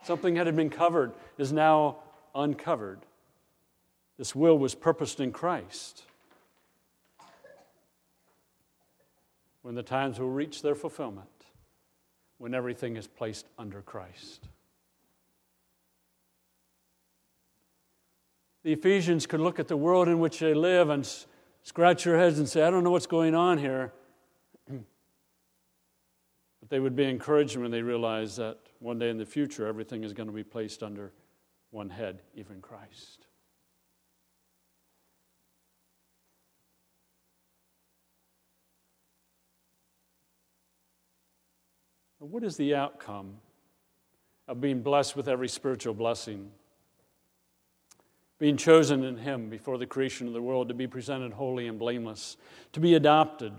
Something 0.04 0.36
that 0.36 0.46
had 0.46 0.56
been 0.56 0.70
covered 0.70 1.12
is 1.38 1.52
now 1.52 1.98
uncovered. 2.34 3.02
This 4.18 4.34
will 4.34 4.58
was 4.58 4.76
purposed 4.76 5.20
in 5.20 5.34
Christ. 5.34 6.04
When 9.62 9.76
the 9.76 9.84
times 9.84 10.20
will 10.20 10.30
reach 10.30 10.62
their 10.62 10.74
fulfillment, 10.74 11.28
when 12.38 12.54
everything 12.54 12.96
is 12.96 13.08
placed 13.08 13.46
under 13.58 13.82
Christ. 13.82 14.48
The 18.64 18.72
Ephesians 18.72 19.26
could 19.26 19.42
look 19.42 19.60
at 19.60 19.68
the 19.68 19.76
world 19.76 20.08
in 20.08 20.20
which 20.20 20.40
they 20.40 20.54
live 20.54 20.90
and 20.90 21.08
scratch 21.64 22.06
their 22.06 22.18
heads 22.18 22.40
and 22.40 22.48
say, 22.48 22.64
I 22.64 22.70
don't 22.70 22.86
know 22.86 22.92
what's 22.92 23.06
going 23.06 23.36
on 23.36 23.58
here. 23.58 23.92
They 26.70 26.80
would 26.80 26.96
be 26.96 27.04
encouraged 27.04 27.58
when 27.58 27.72
they 27.72 27.82
realize 27.82 28.36
that 28.36 28.58
one 28.80 29.00
day 29.00 29.10
in 29.10 29.18
the 29.18 29.26
future, 29.26 29.68
everything 29.68 30.04
is 30.04 30.14
going 30.14 30.28
to 30.28 30.34
be 30.34 30.44
placed 30.44 30.84
under 30.84 31.12
one 31.72 31.90
head, 31.90 32.22
even 32.36 32.62
Christ. 32.62 33.26
What 42.20 42.44
is 42.44 42.58
the 42.58 42.76
outcome 42.76 43.38
of 44.48 44.60
being 44.60 44.82
blessed 44.82 45.16
with 45.16 45.28
every 45.28 45.48
spiritual 45.48 45.94
blessing? 45.94 46.52
Being 48.40 48.58
chosen 48.58 49.04
in 49.04 49.18
Him 49.18 49.50
before 49.50 49.78
the 49.78 49.86
creation 49.86 50.28
of 50.28 50.34
the 50.34 50.42
world 50.42 50.68
to 50.68 50.74
be 50.74 50.86
presented 50.86 51.34
holy 51.34 51.68
and 51.68 51.80
blameless, 51.80 52.38
to 52.74 52.80
be 52.80 52.94
adopted, 52.94 53.54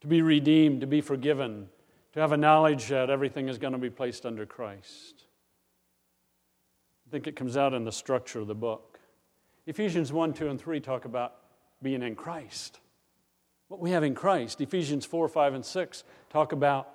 to 0.00 0.06
be 0.06 0.22
redeemed, 0.22 0.80
to 0.80 0.86
be 0.86 1.00
forgiven, 1.00 1.68
to 2.16 2.22
have 2.22 2.32
a 2.32 2.36
knowledge 2.38 2.88
that 2.88 3.10
everything 3.10 3.50
is 3.50 3.58
going 3.58 3.74
to 3.74 3.78
be 3.78 3.90
placed 3.90 4.24
under 4.24 4.46
Christ. 4.46 5.26
I 7.06 7.10
think 7.10 7.26
it 7.26 7.36
comes 7.36 7.58
out 7.58 7.74
in 7.74 7.84
the 7.84 7.92
structure 7.92 8.40
of 8.40 8.46
the 8.46 8.54
book. 8.54 8.98
Ephesians 9.66 10.14
1, 10.14 10.32
2, 10.32 10.48
and 10.48 10.58
3 10.58 10.80
talk 10.80 11.04
about 11.04 11.34
being 11.82 12.02
in 12.02 12.14
Christ. 12.14 12.80
What 13.68 13.80
we 13.80 13.90
have 13.90 14.02
in 14.02 14.14
Christ. 14.14 14.62
Ephesians 14.62 15.04
4, 15.04 15.28
5, 15.28 15.54
and 15.54 15.64
6 15.64 16.04
talk 16.30 16.52
about 16.52 16.88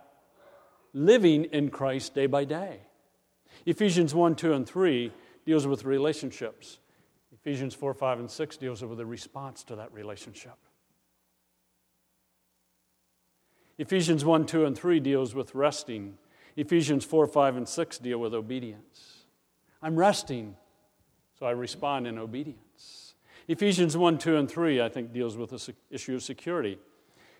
living 0.92 1.44
in 1.46 1.70
Christ 1.70 2.16
day 2.16 2.26
by 2.26 2.44
day. 2.44 2.80
Ephesians 3.68 4.16
1, 4.16 4.36
2, 4.36 4.54
and 4.54 4.68
3 4.68 5.12
deals 5.46 5.68
with 5.68 5.86
relationships. 5.86 6.80
Ephesians 7.32 7.76
4, 7.76 7.94
5, 7.94 8.22
and 8.22 8.32
6 8.32 8.58
deals 8.58 8.84
with 8.84 8.98
the 8.98 9.06
response 9.06 9.64
to 9.66 9.76
that 9.76 9.94
relationship. 9.94 10.58
Ephesians 13.82 14.24
1, 14.24 14.46
2, 14.46 14.64
and 14.64 14.78
3 14.78 15.00
deals 15.00 15.34
with 15.34 15.56
resting. 15.56 16.20
Ephesians 16.56 17.04
4, 17.04 17.26
5, 17.26 17.58
and 17.58 17.68
6 17.68 17.98
deal 17.98 18.20
with 18.20 18.32
obedience. 18.32 19.26
I'm 19.82 19.96
resting, 19.96 20.56
so 21.40 21.48
I 21.48 21.52
respond 21.52 22.06
in 22.06 22.20
obedience. 22.20 23.16
Ephesians 23.48 23.98
1, 23.98 24.20
2, 24.20 24.38
and 24.38 24.48
3, 24.48 24.84
I 24.84 24.88
think, 24.88 25.12
deals 25.12 25.36
with 25.36 25.50
the 25.50 25.74
issue 25.90 26.14
of 26.14 26.22
security. 26.22 26.78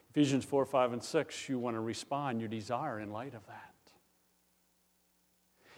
Ephesians 0.10 0.44
4, 0.44 0.66
5, 0.66 0.94
and 0.94 1.04
6, 1.04 1.48
you 1.48 1.60
want 1.60 1.76
to 1.76 1.80
respond, 1.80 2.42
you 2.42 2.48
desire 2.48 3.00
in 3.00 3.12
light 3.12 3.36
of 3.36 3.46
that. 3.46 3.76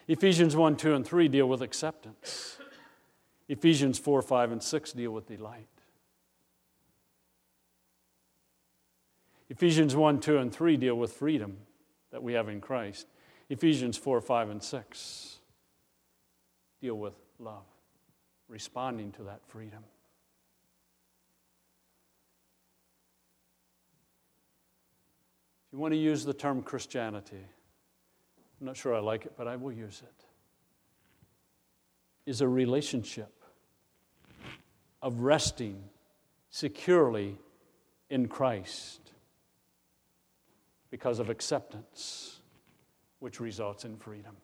Ephesians 0.08 0.56
1, 0.56 0.78
2, 0.78 0.95
and 0.95 1.06
3 1.06 1.28
deal 1.28 1.49
with 1.49 1.62
acceptance. 1.62 2.58
Ephesians 3.49 3.99
4, 3.99 4.21
5, 4.21 4.54
and 4.54 4.63
6 4.63 4.93
deal 4.93 5.12
with 5.12 5.28
delight. 5.28 5.67
Ephesians 9.54 9.96
1, 9.96 10.20
2, 10.20 10.39
and 10.39 10.52
3 10.52 10.78
deal 10.78 10.96
with 10.96 11.13
freedom 11.13 11.58
that 12.10 12.24
we 12.24 12.34
have 12.34 12.50
in 12.50 12.60
Christ. 12.60 13.06
Ephesians 13.52 13.96
4, 14.00 14.20
5, 14.20 14.50
and 14.50 14.63
6 14.63 15.39
deal 16.82 16.96
with 16.96 17.13
love, 17.38 17.62
responding 18.48 19.12
to 19.12 19.26
that 19.26 19.42
freedom. 19.46 19.84
If 25.68 25.74
you 25.74 25.78
want 25.78 25.94
to 25.94 26.00
use 26.00 26.26
the 26.26 26.34
term 26.34 26.63
Christianity, 26.63 27.46
I'm 28.60 28.66
not 28.66 28.76
sure 28.76 28.96
I 28.96 29.02
like 29.02 29.28
it, 29.28 29.34
but 29.38 29.48
I 29.48 29.56
will 29.56 29.72
use 29.72 30.02
it, 30.04 30.26
is 32.26 32.42
a 32.42 32.48
relationship 32.48 33.32
of 35.00 35.20
resting 35.20 35.84
securely 36.50 37.38
in 38.10 38.28
Christ 38.28 39.03
because 40.93 41.17
of 41.17 41.32
acceptance, 41.32 42.39
which 43.17 43.39
results 43.39 43.84
in 43.84 43.97
freedom. 43.97 44.38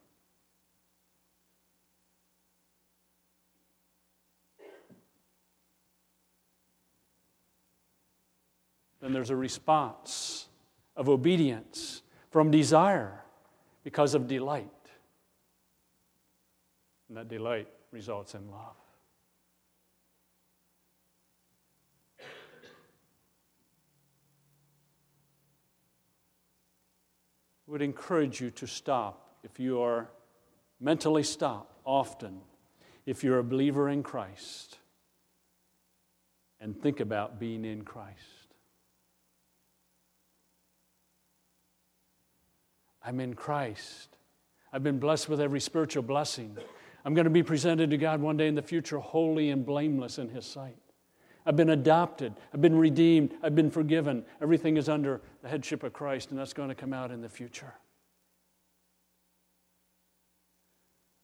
Then 9.00 9.14
there's 9.14 9.30
a 9.30 9.36
response 9.36 10.48
of 10.96 11.08
obedience 11.08 12.02
from 12.32 12.50
desire 12.50 13.22
because 13.84 14.16
of 14.16 14.28
delight. 14.28 14.66
And 17.10 17.18
that 17.18 17.28
delight 17.28 17.68
results 17.92 18.34
in 18.34 18.50
love. 18.50 18.89
Would 27.70 27.82
encourage 27.84 28.42
you 28.42 28.50
to 28.50 28.66
stop 28.66 29.36
if 29.44 29.60
you 29.60 29.80
are 29.80 30.10
mentally 30.80 31.22
stop 31.22 31.80
often 31.86 32.42
if 33.06 33.24
you're 33.24 33.38
a 33.38 33.44
believer 33.44 33.88
in 33.88 34.02
Christ 34.02 34.80
and 36.60 36.76
think 36.82 37.00
about 37.00 37.40
being 37.40 37.66
in 37.66 37.84
Christ. 37.84 38.16
I'm 43.06 43.20
in 43.20 43.36
Christ. 43.36 44.18
I've 44.74 44.84
been 44.84 45.00
blessed 45.00 45.30
with 45.30 45.40
every 45.40 45.60
spiritual 45.60 46.04
blessing. 46.04 46.58
I'm 47.06 47.14
going 47.14 47.26
to 47.26 47.32
be 47.32 47.44
presented 47.44 47.92
to 47.92 47.98
God 47.98 48.20
one 48.20 48.36
day 48.36 48.48
in 48.48 48.56
the 48.56 48.64
future 48.64 48.98
holy 48.98 49.52
and 49.52 49.64
blameless 49.64 50.18
in 50.18 50.30
His 50.30 50.46
sight. 50.46 50.78
I've 51.50 51.56
been 51.56 51.72
adopted. 51.72 52.36
I've 52.54 52.62
been 52.62 52.78
redeemed. 52.78 53.34
I've 53.42 53.56
been 53.56 53.72
forgiven. 53.72 54.24
Everything 54.40 54.78
is 54.78 54.88
under 54.88 55.20
the 55.42 55.50
headship 55.50 55.82
of 55.82 55.94
Christ, 55.94 56.30
and 56.30 56.40
that's 56.40 56.54
going 56.54 56.70
to 56.70 56.76
come 56.76 56.94
out 56.94 57.10
in 57.10 57.22
the 57.22 57.28
future. 57.28 57.74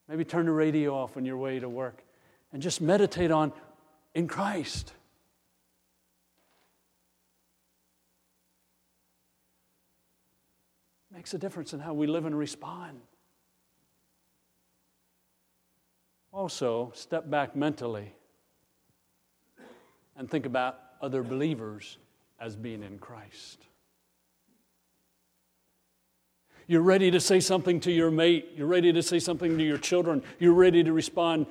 Maybe 0.10 0.26
turn 0.26 0.48
the 0.48 0.52
radio 0.52 0.96
off 0.96 1.16
on 1.16 1.26
your 1.26 1.38
way 1.38 1.60
to 1.60 1.70
work 1.70 2.04
and 2.52 2.60
just 2.60 2.82
meditate 2.82 3.30
on 3.30 3.54
in 4.16 4.28
Christ. 4.28 4.94
Makes 11.14 11.36
a 11.36 11.38
difference 11.38 11.72
in 11.72 11.80
how 11.80 11.94
we 11.94 12.08
live 12.08 12.26
and 12.26 12.36
respond. 12.36 13.00
Also, 16.32 16.92
step 16.96 17.30
back 17.30 17.56
mentally 17.56 18.16
and 20.16 20.30
think 20.30 20.46
about 20.46 20.80
other 21.02 21.24
believers 21.24 21.98
as 22.40 22.56
being 22.56 22.84
in 22.84 23.00
Christ. 23.00 23.66
You're 26.68 26.82
ready 26.82 27.12
to 27.12 27.20
say 27.20 27.40
something 27.40 27.80
to 27.82 27.92
your 27.92 28.10
mate. 28.10 28.54
You're 28.56 28.68
ready 28.68 28.92
to 28.92 29.04
say 29.04 29.20
something 29.20 29.58
to 29.58 29.64
your 29.64 29.78
children. 29.78 30.24
You're 30.40 30.54
ready 30.54 30.84
to 30.84 30.94
respond 30.94 31.46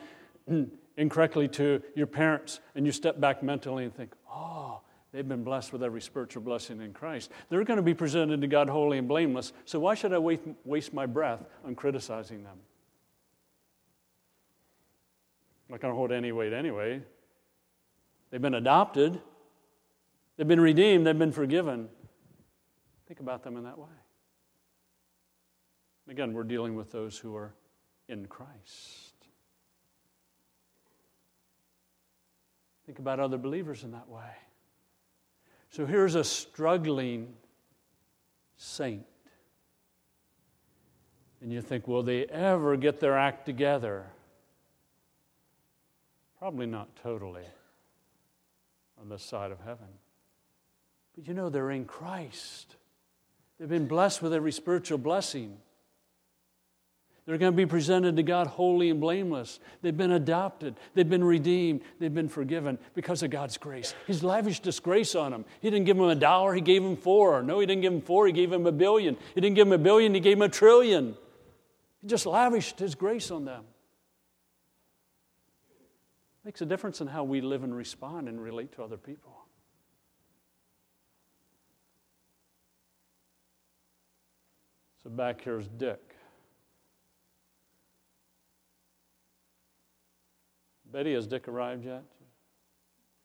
incorrectly 0.97 1.49
to 1.49 1.83
your 1.95 2.09
parents. 2.09 2.61
And 2.75 2.85
you 2.85 2.93
step 2.93 3.21
back 3.21 3.43
mentally 3.43 3.85
and 3.85 3.95
think, 3.95 4.13
oh, 4.29 4.81
they've 5.13 5.27
been 5.27 5.45
blessed 5.45 5.73
with 5.73 5.85
every 5.85 6.01
spiritual 6.01 6.43
blessing 6.43 6.81
in 6.81 6.93
Christ. 6.93 7.31
They're 7.49 7.65
going 7.65 7.77
to 7.77 7.83
be 7.83 7.95
presented 7.95 8.41
to 8.41 8.49
God 8.49 8.69
holy 8.69 8.99
and 8.99 9.07
blameless. 9.07 9.53
So 9.65 9.79
why 9.79 9.95
should 9.95 10.13
I 10.13 10.19
waste 10.19 10.93
my 10.93 11.07
breath 11.07 11.45
on 11.65 11.77
criticizing 11.77 12.43
them? 12.43 12.59
I'm 15.69 15.75
not 15.75 15.81
going 15.81 15.93
to 15.93 15.97
hold 15.97 16.11
any 16.11 16.33
weight 16.33 16.53
anyway. 16.53 17.01
They've 18.35 18.43
been 18.43 18.55
adopted, 18.55 19.21
they've 20.37 20.49
been 20.49 20.61
redeemed, 20.61 21.07
they've 21.07 21.17
been 21.17 21.31
forgiven. 21.31 21.89
Think 23.07 23.21
about 23.21 23.45
them 23.45 23.57
in 23.57 23.63
that 23.63 23.79
way. 23.79 23.87
Again, 26.09 26.33
we're 26.33 26.43
dealing 26.43 26.75
with 26.75 26.91
those 26.91 27.17
who 27.17 27.37
are 27.37 27.55
in 28.09 28.27
Christ. 28.27 29.15
Think 32.87 32.99
about 32.99 33.21
other 33.21 33.39
believers 33.39 33.85
in 33.85 33.93
that 33.93 34.09
way. 34.09 34.33
So 35.71 35.87
here's 35.87 36.17
a 36.17 36.25
struggling 36.25 37.35
saint. 38.57 39.07
And 41.41 41.53
you 41.53 41.63
think, 41.63 41.87
will 41.87 42.03
they 42.03 42.25
ever 42.25 42.77
get 42.77 42.99
their 42.99 43.17
act 43.17 43.47
together? 43.47 44.07
Probably 46.41 46.67
not 46.67 46.89
totally 47.01 47.45
on 49.05 49.11
this 49.11 49.23
side 49.23 49.53
of 49.53 49.61
heaven. 49.61 49.87
But 51.15 51.29
you 51.29 51.35
know, 51.35 51.51
they're 51.51 51.71
in 51.71 51.85
Christ. 51.85 52.77
They've 53.59 53.69
been 53.69 53.87
blessed 53.87 54.23
with 54.23 54.33
every 54.33 54.51
spiritual 54.51 54.99
blessing. 54.99 55.59
They're 57.27 57.39
going 57.39 57.53
to 57.53 57.57
be 57.57 57.67
presented 57.67 58.17
to 58.17 58.23
God 58.23 58.47
holy 58.47 58.91
and 58.91 59.01
blameless. 59.01 59.61
They've 59.83 59.97
been 59.97 60.13
adopted. 60.13 60.75
They've 60.95 61.09
been 61.09 61.25
redeemed. 61.25 61.83
They've 61.99 62.13
been 62.13 62.29
forgiven 62.29 62.79
because 62.95 63.23
of 63.23 63.31
God's 63.31 63.57
grace. 63.57 63.95
He's 64.07 64.23
lavished 64.23 64.65
His 64.65 64.81
grace 64.81 65.15
on 65.15 65.33
them. 65.33 65.45
He 65.61 65.71
didn't 65.71 65.87
give 65.87 65.97
them 65.97 66.09
a 66.09 66.15
dollar, 66.15 66.55
He 66.55 66.61
gave 66.61 66.83
them 66.83 66.97
four. 66.97 67.43
No, 67.43 67.61
He 67.61 67.67
didn't 67.67 67.83
give 67.83 67.93
them 67.93 68.03
four, 68.03 68.27
He 68.27 68.33
gave 68.33 68.51
them 68.51 68.67
a 68.67 68.73
billion. 68.73 69.17
He 69.35 69.41
didn't 69.41 69.57
give 69.57 69.67
them 69.67 69.79
a 69.79 69.83
billion, 69.83 70.15
He 70.15 70.21
gave 70.21 70.39
them 70.39 70.43
a 70.43 70.49
trillion. 70.49 71.15
He 72.01 72.09
just 72.09 72.27
lavished 72.27 72.79
His 72.79 72.95
grace 72.95 73.31
on 73.31 73.45
them. 73.45 73.65
Makes 76.45 76.61
a 76.61 76.67
difference 76.67 77.01
in 77.01 77.07
how 77.07 77.25
we 77.25 77.41
live 77.41 77.65
and 77.65 77.75
respond 77.75 78.29
and 78.29 78.41
relate 78.41 78.73
to 78.73 78.83
other 78.83 78.99
people. 78.99 79.33
So 85.03 85.11
back 85.11 85.41
here's 85.43 85.69
Dick. 85.69 86.01
Betty, 90.93 91.15
has 91.15 91.27
Dick 91.27 91.49
arrived 91.49 91.85
yet? 91.85 92.05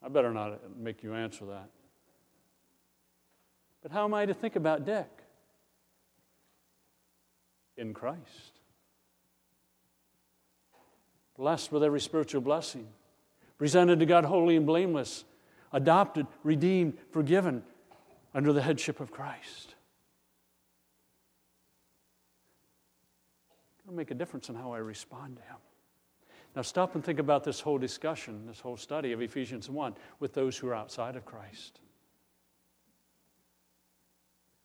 I 0.01 0.08
better 0.08 0.34
not 0.34 0.60
make 0.77 1.03
you 1.03 1.13
answer 1.13 1.45
that. 1.45 1.69
But 3.84 3.91
how 3.91 4.05
am 4.05 4.13
I 4.13 4.25
to 4.25 4.34
think 4.34 4.55
about 4.55 4.86
Dick? 4.86 5.10
In 7.77 7.93
Christ. 7.93 8.60
Blessed 11.38 11.71
with 11.71 11.84
every 11.84 12.01
spiritual 12.01 12.41
blessing 12.41 12.88
presented 13.60 14.00
to 14.00 14.06
God 14.08 14.26
holy 14.26 14.56
and 14.56 14.65
blameless, 14.65 15.26
adopted, 15.72 16.26
redeemed, 16.43 16.98
forgiven 17.12 17.62
under 18.34 18.52
the 18.52 18.62
headship 18.62 19.00
of 19.00 19.12
Christ. 19.12 19.76
It'll 23.84 23.95
make 23.95 24.10
a 24.10 24.15
difference 24.15 24.50
in 24.50 24.56
how 24.56 24.72
I 24.72 24.78
respond 24.78 25.36
to 25.36 25.43
Him. 25.43 25.58
Now, 26.56 26.63
stop 26.63 26.95
and 26.95 27.04
think 27.04 27.19
about 27.19 27.43
this 27.43 27.60
whole 27.60 27.78
discussion, 27.78 28.48
this 28.48 28.60
whole 28.60 28.78
study 28.78 29.12
of 29.12 29.22
Ephesians 29.22 29.69
1 29.69 29.93
with 30.19 30.34
those 30.34 30.58
who 30.58 30.67
are 30.69 30.76
outside 30.76 31.15
of 31.15 31.26
Christ. 31.26 31.80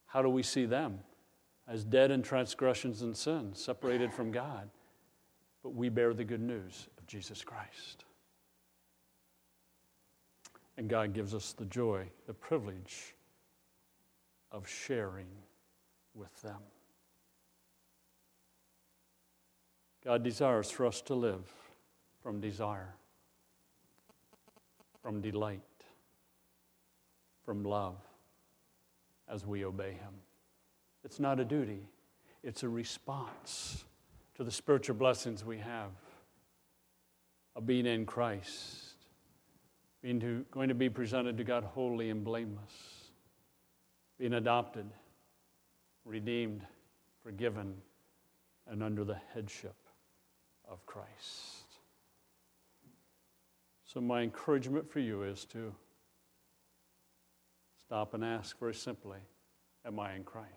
How 0.06 0.22
do 0.22 0.28
we 0.28 0.42
see 0.42 0.64
them? 0.64 1.00
As 1.66 1.84
dead 1.84 2.10
in 2.10 2.22
transgressions 2.22 3.02
and 3.02 3.16
sins, 3.16 3.60
separated 3.60 4.12
from 4.12 4.30
God. 4.30 4.70
But 5.62 5.70
we 5.70 5.88
bear 5.88 6.14
the 6.14 6.24
good 6.24 6.42
news 6.42 6.86
of 6.98 7.06
Jesus 7.06 7.42
Christ. 7.42 8.04
And 10.76 10.88
God 10.88 11.12
gives 11.12 11.34
us 11.34 11.52
the 11.52 11.66
joy, 11.66 12.08
the 12.26 12.34
privilege 12.34 13.14
of 14.50 14.68
sharing 14.68 15.28
with 16.14 16.42
them. 16.42 16.60
God 20.04 20.22
desires 20.22 20.70
for 20.70 20.86
us 20.86 21.00
to 21.02 21.14
live 21.14 21.50
from 22.22 22.40
desire, 22.40 22.94
from 25.02 25.20
delight, 25.20 25.60
from 27.44 27.64
love 27.64 27.96
as 29.28 29.46
we 29.46 29.64
obey 29.64 29.92
Him. 29.92 30.12
It's 31.04 31.20
not 31.20 31.40
a 31.40 31.44
duty, 31.44 31.88
it's 32.42 32.62
a 32.62 32.68
response 32.68 33.84
to 34.34 34.44
the 34.44 34.50
spiritual 34.50 34.96
blessings 34.96 35.44
we 35.44 35.58
have 35.58 35.90
of 37.56 37.66
being 37.66 37.86
in 37.86 38.04
Christ, 38.04 38.83
being 40.04 40.20
to, 40.20 40.44
going 40.50 40.68
to 40.68 40.74
be 40.74 40.90
presented 40.90 41.38
to 41.38 41.44
God 41.44 41.64
holy 41.64 42.10
and 42.10 42.22
blameless, 42.22 43.08
being 44.18 44.34
adopted, 44.34 44.84
redeemed, 46.04 46.60
forgiven, 47.22 47.74
and 48.66 48.82
under 48.82 49.02
the 49.02 49.16
headship 49.32 49.76
of 50.70 50.84
Christ. 50.84 51.08
So, 53.86 54.02
my 54.02 54.20
encouragement 54.20 54.90
for 54.90 55.00
you 55.00 55.22
is 55.22 55.46
to 55.46 55.74
stop 57.86 58.12
and 58.12 58.22
ask 58.22 58.58
very 58.58 58.74
simply 58.74 59.20
Am 59.86 59.98
I 59.98 60.14
in 60.16 60.24
Christ? 60.24 60.50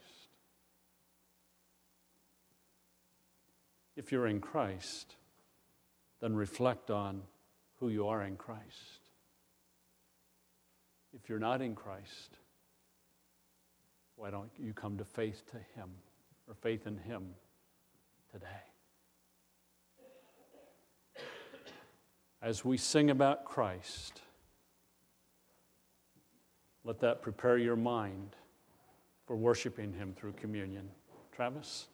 If 3.95 4.11
you're 4.11 4.27
in 4.27 4.41
Christ, 4.41 5.15
then 6.19 6.35
reflect 6.35 6.91
on 6.91 7.21
who 7.79 7.87
you 7.87 8.09
are 8.09 8.23
in 8.23 8.35
Christ. 8.35 9.06
If 11.21 11.29
you're 11.29 11.39
not 11.39 11.61
in 11.61 11.73
Christ, 11.73 12.37
why 14.15 14.29
don't 14.29 14.51
you 14.59 14.73
come 14.73 14.97
to 14.97 15.03
faith 15.03 15.43
to 15.51 15.57
Him 15.79 15.89
or 16.47 16.53
faith 16.53 16.85
in 16.85 16.97
Him 16.97 17.33
today? 18.31 18.45
as 22.41 22.63
we 22.63 22.77
sing 22.77 23.09
about 23.09 23.45
Christ, 23.45 24.21
let 26.83 26.99
that 26.99 27.23
prepare 27.23 27.57
your 27.57 27.75
mind 27.75 28.35
for 29.25 29.35
worshiping 29.35 29.93
Him 29.93 30.13
through 30.15 30.33
communion. 30.33 30.87
Travis? 31.31 31.87